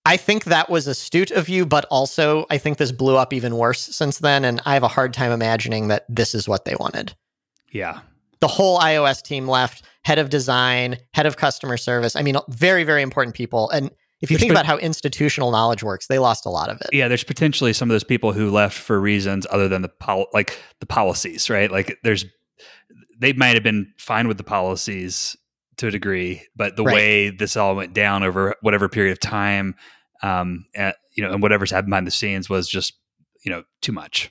[0.07, 3.57] I think that was astute of you, but also I think this blew up even
[3.57, 4.45] worse since then.
[4.45, 7.15] And I have a hard time imagining that this is what they wanted.
[7.71, 8.01] Yeah
[8.45, 12.15] the whole iOS team left, head of design, head of customer service.
[12.15, 13.71] I mean, very, very important people.
[13.71, 13.91] And
[14.21, 16.91] if you there's think about how institutional knowledge works, they lost a lot of it.
[16.93, 20.27] Yeah, there's potentially some of those people who left for reasons other than the pol-
[20.35, 21.71] like the policies, right?
[21.71, 22.27] Like there's
[23.19, 25.39] they might have been fine with the policies
[25.79, 26.95] to a degree, but the right.
[26.95, 29.75] way this all went down over whatever period of time,
[30.23, 32.95] um, and, you know, and whatever's happened behind the scenes was just
[33.45, 34.31] you know too much.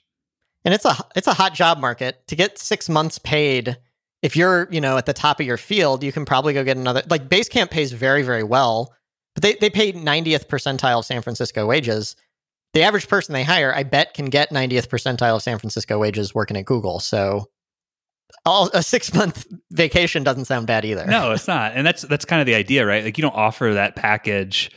[0.65, 3.77] And it's a it's a hot job market to get six months paid
[4.23, 6.77] if you're, you know, at the top of your field, you can probably go get
[6.77, 8.95] another like Basecamp pays very, very well,
[9.35, 12.15] but they, they pay 90th percentile of San Francisco wages.
[12.71, 16.33] The average person they hire, I bet, can get 90th percentile of San Francisco wages
[16.33, 16.99] working at Google.
[16.99, 17.49] So
[18.45, 21.05] all, a six month vacation doesn't sound bad either.
[21.05, 21.73] No, it's not.
[21.75, 23.03] And that's that's kind of the idea, right?
[23.03, 24.71] Like you don't offer that package,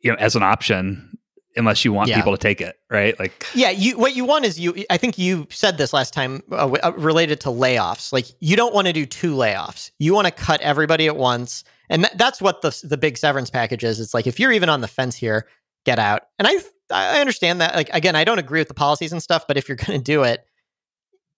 [0.00, 1.16] you know, as an option
[1.56, 2.16] unless you want yeah.
[2.16, 3.18] people to take it, right?
[3.18, 4.84] Like, yeah, you what you want is you.
[4.90, 8.12] I think you said this last time uh, uh related to layoffs.
[8.12, 9.90] Like, you don't want to do two layoffs.
[9.98, 13.50] You want to cut everybody at once, and th- that's what the the big severance
[13.50, 13.98] package is.
[13.98, 15.46] It's like if you're even on the fence here,
[15.84, 16.22] get out.
[16.38, 16.58] And I
[16.90, 17.74] I understand that.
[17.74, 20.04] Like, again, I don't agree with the policies and stuff, but if you're going to
[20.04, 20.44] do it.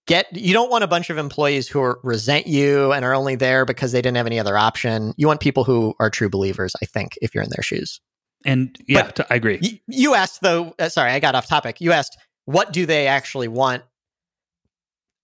[0.09, 3.37] Get you don't want a bunch of employees who are, resent you and are only
[3.37, 5.13] there because they didn't have any other option.
[5.19, 8.01] You want people who are true believers, I think, if you're in their shoes.
[8.47, 9.59] And yeah, I agree.
[9.63, 10.75] Y- you asked though.
[10.79, 11.83] Uh, sorry, I got off topic.
[11.83, 13.83] You asked what do they actually want.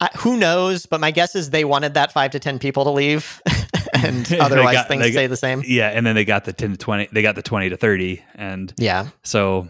[0.01, 0.85] Uh, who knows?
[0.85, 3.41] But my guess is they wanted that five to ten people to leave,
[3.95, 5.63] and otherwise got, things got, stay the same.
[5.67, 7.09] Yeah, and then they got the ten to twenty.
[7.11, 9.09] They got the twenty to thirty, and yeah.
[9.23, 9.67] So,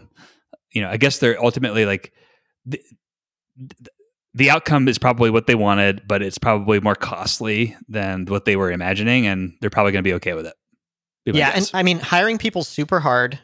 [0.73, 2.11] you know, I guess they're ultimately like
[2.65, 2.81] the,
[4.35, 8.55] the outcome is probably what they wanted, but it's probably more costly than what they
[8.55, 10.55] were imagining, and they're probably going to be okay with it
[11.33, 13.39] yeah, and I mean, hiring people super hard.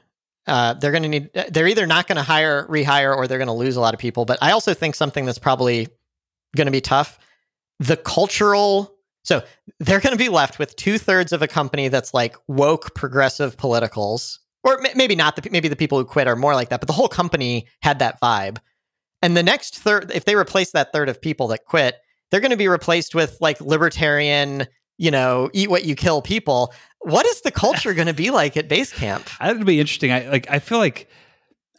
[0.48, 1.30] Uh, they're going to need.
[1.36, 3.94] Uh, they're either not going to hire, rehire, or they're going to lose a lot
[3.94, 4.26] of people.
[4.26, 5.88] But I also think something that's probably
[6.56, 7.18] going to be tough:
[7.80, 8.96] the cultural.
[9.24, 9.44] So
[9.80, 13.56] they're going to be left with two thirds of a company that's like woke, progressive
[13.56, 15.36] politicals, or m- maybe not.
[15.36, 18.00] The maybe the people who quit are more like that, but the whole company had
[18.00, 18.58] that vibe.
[19.22, 21.96] And the next third, if they replace that third of people that quit,
[22.30, 24.68] they're going to be replaced with like libertarian,
[24.98, 26.74] you know, eat what you kill people.
[27.00, 29.38] What is the culture going to be like at Basecamp?
[29.40, 30.12] That'd be interesting.
[30.12, 30.50] I like.
[30.50, 31.08] I feel like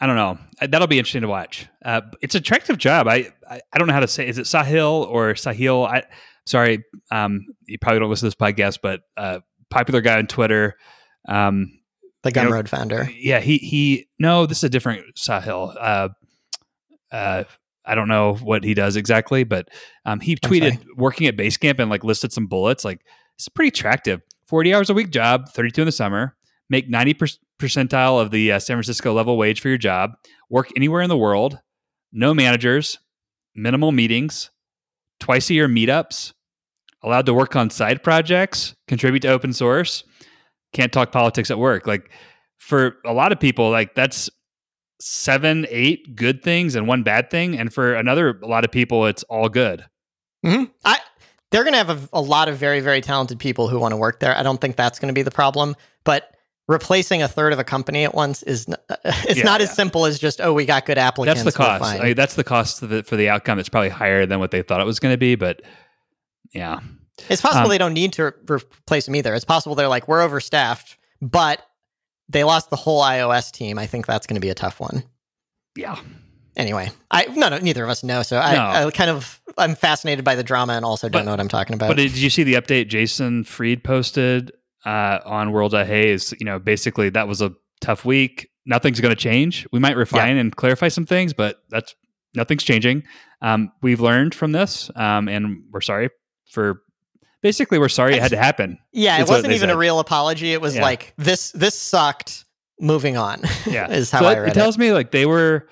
[0.02, 0.36] I don't know.
[0.60, 1.68] That'll be interesting to watch.
[1.84, 3.06] Uh, it's an attractive job.
[3.06, 4.26] I, I, I don't know how to say.
[4.26, 5.86] Is it Sahil or Sahil?
[5.86, 6.02] I
[6.44, 6.84] sorry.
[7.12, 9.40] Um, you probably don't listen to this podcast, but uh,
[9.70, 10.76] popular guy on Twitter.
[11.28, 11.78] Um,
[12.24, 13.10] the Gumroad you know, founder.
[13.16, 14.08] Yeah, he he.
[14.18, 15.76] No, this is a different Sahil.
[15.80, 16.08] Uh,
[17.12, 17.44] uh,
[17.84, 19.68] I don't know what he does exactly, but
[20.04, 22.84] um, he tweeted working at Basecamp and like listed some bullets.
[22.84, 23.04] Like
[23.36, 24.20] it's pretty attractive.
[24.46, 26.36] 40 hours a week job, 32 in the summer,
[26.68, 27.14] make 90
[27.58, 30.12] percentile of the uh, San Francisco level wage for your job,
[30.50, 31.58] work anywhere in the world,
[32.12, 32.98] no managers,
[33.54, 34.50] minimal meetings,
[35.20, 36.32] twice a year meetups,
[37.02, 40.04] allowed to work on side projects, contribute to open source,
[40.72, 41.86] can't talk politics at work.
[41.86, 42.10] Like
[42.58, 44.30] for a lot of people, like that's
[45.02, 47.58] seven, eight good things and one bad thing.
[47.58, 49.84] And for another, a lot of people, it's all good.
[50.44, 50.64] Mm-hmm.
[50.84, 50.98] I
[51.50, 53.96] they're going to have a, a, lot of very very talented people who want to
[53.96, 54.36] work there.
[54.36, 56.34] I don't think that's going to be the problem, but
[56.66, 58.66] replacing a third of a company at once is
[59.04, 59.64] it's yeah, not yeah.
[59.64, 61.42] as simple as just oh we got good applicants.
[61.42, 61.84] That's the cost.
[61.84, 63.58] I mean, that's the cost the, for the outcome.
[63.58, 65.62] It's probably higher than what they thought it was going to be, but
[66.52, 66.80] yeah,
[67.28, 69.34] it's possible um, they don't need to re- replace them either.
[69.34, 71.62] It's possible they're like we're overstaffed, but
[72.32, 73.78] they lost the whole iOS team.
[73.78, 75.04] I think that's going to be a tough one.
[75.76, 75.98] Yeah.
[76.56, 78.22] Anyway, I no, no neither of us know.
[78.22, 78.88] So I, no.
[78.88, 81.48] I kind of I'm fascinated by the drama and also don't but, know what I'm
[81.48, 81.88] talking about.
[81.88, 84.52] But did you see the update Jason Fried posted
[84.84, 86.34] uh, on World.Hey's?
[86.38, 88.50] You know, basically that was a tough week.
[88.66, 89.66] Nothing's going to change.
[89.72, 90.42] We might refine yeah.
[90.42, 91.94] and clarify some things, but that's
[92.34, 93.04] nothing's changing.
[93.40, 96.10] Um, we've learned from this, um, and we're sorry
[96.50, 96.82] for.
[97.42, 98.78] Basically, we're sorry it had to happen.
[98.92, 99.74] Yeah, it wasn't even said.
[99.74, 100.52] a real apology.
[100.52, 100.82] It was yeah.
[100.82, 101.50] like this.
[101.52, 102.44] This sucked.
[102.80, 103.42] Moving on.
[103.66, 104.50] Yeah, is how so I read it.
[104.50, 105.68] It tells me like they were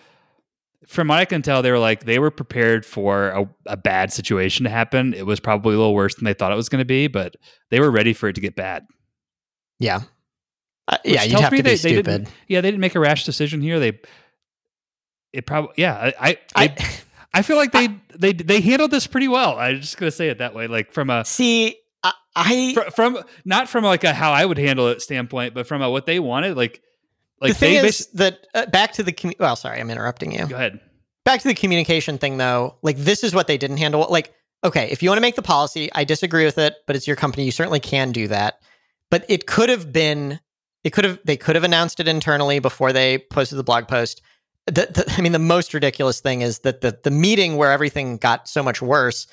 [0.91, 4.13] from what I can tell, they were like they were prepared for a, a, bad
[4.13, 5.15] situation to happen.
[5.15, 7.37] It was probably a little worse than they thought it was going to be, but
[7.71, 8.87] they were ready for it to get bad.
[9.79, 10.01] Yeah,
[10.89, 11.23] uh, yeah.
[11.23, 12.29] You have to they, be stupid.
[12.49, 13.79] yeah, they didn't make a rash decision here.
[13.79, 14.01] They,
[15.33, 16.11] it probably yeah.
[16.19, 16.77] I I, I,
[17.33, 19.59] I feel like they I, they they handled this pretty well.
[19.59, 20.67] I'm just gonna say it that way.
[20.67, 21.77] Like from a see.
[22.37, 25.83] I from, from not from like a how I would handle it standpoint, but from
[25.83, 26.57] a what they wanted.
[26.57, 26.81] Like
[27.41, 30.47] like the thing is that uh, back to the commu- well, sorry, I'm interrupting you.
[30.47, 30.81] Go ahead.
[31.25, 32.77] Back to the communication thing, though.
[32.83, 34.07] Like this is what they didn't handle.
[34.11, 37.07] Like, okay, if you want to make the policy, I disagree with it, but it's
[37.07, 37.45] your company.
[37.45, 38.61] You certainly can do that.
[39.11, 40.41] But it could have been.
[40.85, 41.19] It could have.
[41.25, 44.23] They could have announced it internally before they posted the blog post.
[44.67, 48.19] The, the, I mean, the most ridiculous thing is that the the meeting where everything
[48.19, 49.27] got so much worse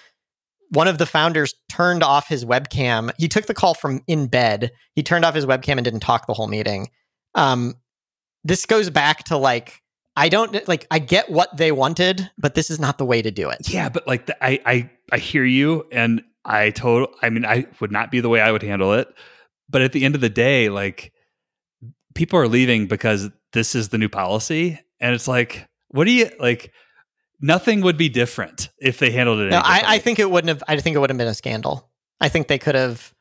[0.70, 3.12] one of the founders turned off his webcam.
[3.18, 4.72] He took the call from in bed.
[4.94, 6.90] He turned off his webcam and didn't talk the whole meeting.
[7.36, 7.76] Um,
[8.44, 9.82] this goes back to like
[10.16, 13.32] I don't like I get what they wanted, but this is not the way to
[13.32, 13.70] do it.
[13.70, 17.68] Yeah, but like the, I I I hear you and I total I mean I
[17.80, 19.08] would not be the way I would handle it.
[19.70, 21.14] But at the end of the day, like
[22.16, 26.30] people are leaving because this is the new policy and it's like what do you
[26.40, 26.72] like
[27.40, 29.50] nothing would be different if they handled it.
[29.50, 31.90] No, I, I think it wouldn't have I think it would have been a scandal.
[32.20, 33.14] I think they could have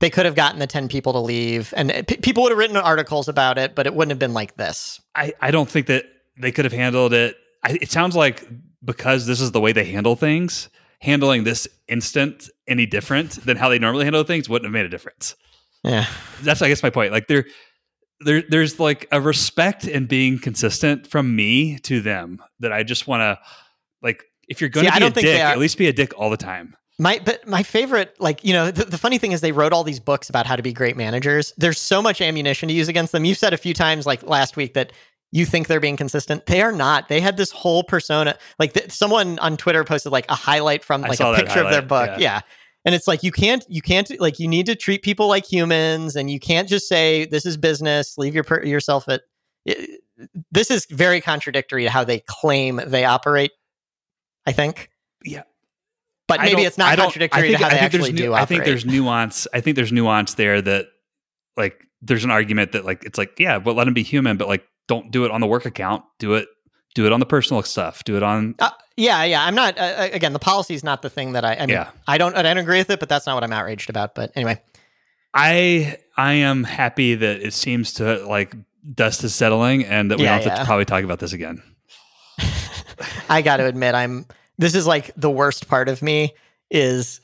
[0.00, 2.76] they could have gotten the 10 people to leave and p- people would have written
[2.76, 5.00] articles about it but it wouldn't have been like this.
[5.14, 6.06] I, I don't think that
[6.36, 7.36] they could have handled it.
[7.64, 8.46] I, it sounds like
[8.84, 10.68] because this is the way they handle things
[11.00, 14.88] handling this instant any different than how they normally handle things wouldn't have made a
[14.88, 15.36] difference.
[15.82, 16.06] Yeah.
[16.40, 17.12] That's i guess my point.
[17.12, 17.44] Like there
[18.24, 23.06] there there's like a respect and being consistent from me to them that i just
[23.06, 23.38] want to
[24.02, 26.36] like if you're going to be a dick at least be a dick all the
[26.36, 29.72] time my but my favorite, like you know, the, the, funny thing is they wrote
[29.72, 31.52] all these books about how to be great managers.
[31.56, 33.24] There's so much ammunition to use against them.
[33.24, 34.92] You've said a few times, like last week, that
[35.32, 36.46] you think they're being consistent.
[36.46, 37.08] They are not.
[37.08, 38.38] They had this whole persona.
[38.60, 41.82] Like th- someone on Twitter posted like a highlight from like a picture of their
[41.82, 42.10] book.
[42.10, 42.18] Yeah.
[42.18, 42.40] yeah.
[42.84, 46.16] And it's like you can't you can't like you need to treat people like humans,
[46.16, 48.18] and you can't just say this is business.
[48.18, 49.22] Leave your per- yourself at.
[49.64, 50.02] It,
[50.52, 53.52] this is very contradictory to how they claim they operate.
[54.46, 54.90] I think.
[55.24, 55.44] Yeah,
[56.28, 58.34] but maybe it's not contradictory think, to how they actually do.
[58.34, 59.46] I think there's nuance.
[59.52, 60.86] I think there's nuance there that
[61.56, 64.48] like there's an argument that like it's like yeah, but let them be human, but
[64.48, 66.04] like don't do it on the work account.
[66.18, 66.48] Do it
[66.94, 68.04] do it on the personal stuff.
[68.04, 68.54] Do it on.
[68.58, 69.44] Uh, yeah, yeah.
[69.44, 69.78] I'm not.
[69.78, 71.54] Uh, uh again, the policy is not the thing that I.
[71.54, 71.90] I mean, yeah.
[72.06, 72.36] I don't.
[72.36, 74.14] I don't agree with it, but that's not what I'm outraged about.
[74.14, 74.60] But anyway,
[75.32, 78.54] I I am happy that it seems to like
[78.94, 80.60] dust is settling, and that we yeah, don't have yeah.
[80.60, 81.62] to probably talk about this again.
[83.28, 84.26] I got to admit, I'm
[84.58, 86.34] this is like the worst part of me
[86.70, 87.20] is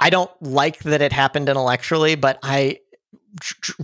[0.00, 2.80] I don't like that it happened intellectually, but I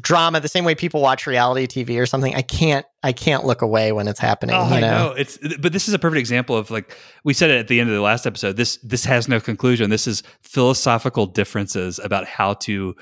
[0.00, 2.34] drama the same way people watch reality TV or something.
[2.34, 4.54] I can't I can't look away when it's happening.
[4.54, 4.76] Oh, you know?
[4.76, 7.68] I know it's but this is a perfect example of like we said it at
[7.68, 8.56] the end of the last episode.
[8.56, 9.90] This this has no conclusion.
[9.90, 12.94] This is philosophical differences about how to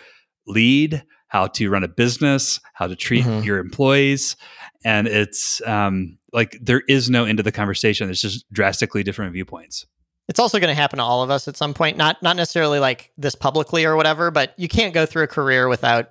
[0.46, 3.44] lead, how to run a business, how to treat mm-hmm.
[3.44, 4.36] your employees,
[4.84, 8.08] and it's um like there is no end to the conversation.
[8.10, 9.86] It's just drastically different viewpoints.
[10.28, 11.96] It's also going to happen to all of us at some point.
[11.96, 15.68] Not not necessarily like this publicly or whatever, but you can't go through a career
[15.68, 16.10] without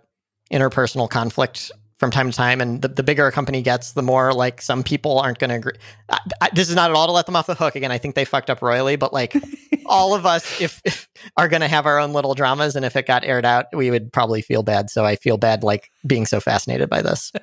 [0.51, 2.61] interpersonal conflict from time to time.
[2.61, 5.55] And the, the bigger a company gets, the more like some people aren't going to
[5.55, 5.73] agree.
[6.09, 7.75] I, I, this is not at all to let them off the hook.
[7.75, 9.35] Again, I think they fucked up royally, but like
[9.85, 12.95] all of us, if, if are going to have our own little dramas, and if
[12.95, 14.89] it got aired out, we would probably feel bad.
[14.89, 17.31] So I feel bad like being so fascinated by this.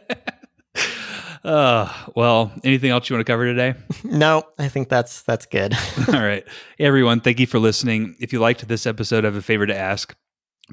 [1.45, 3.75] Uh, well, anything else you want to cover today?
[4.05, 5.75] no, I think that's that's good.
[6.09, 6.43] All right.
[6.79, 8.17] Everyone, thank you for listening.
[8.19, 10.17] If you liked this episode, I have a favor to ask.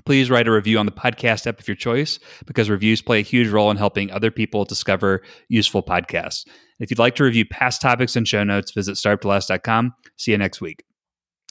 [0.05, 3.23] Please write a review on the podcast app of your choice because reviews play a
[3.23, 6.47] huge role in helping other people discover useful podcasts.
[6.79, 9.93] If you'd like to review past topics and show notes, visit startuptolast.com.
[10.17, 10.83] See you next week.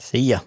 [0.01, 0.41] See ya.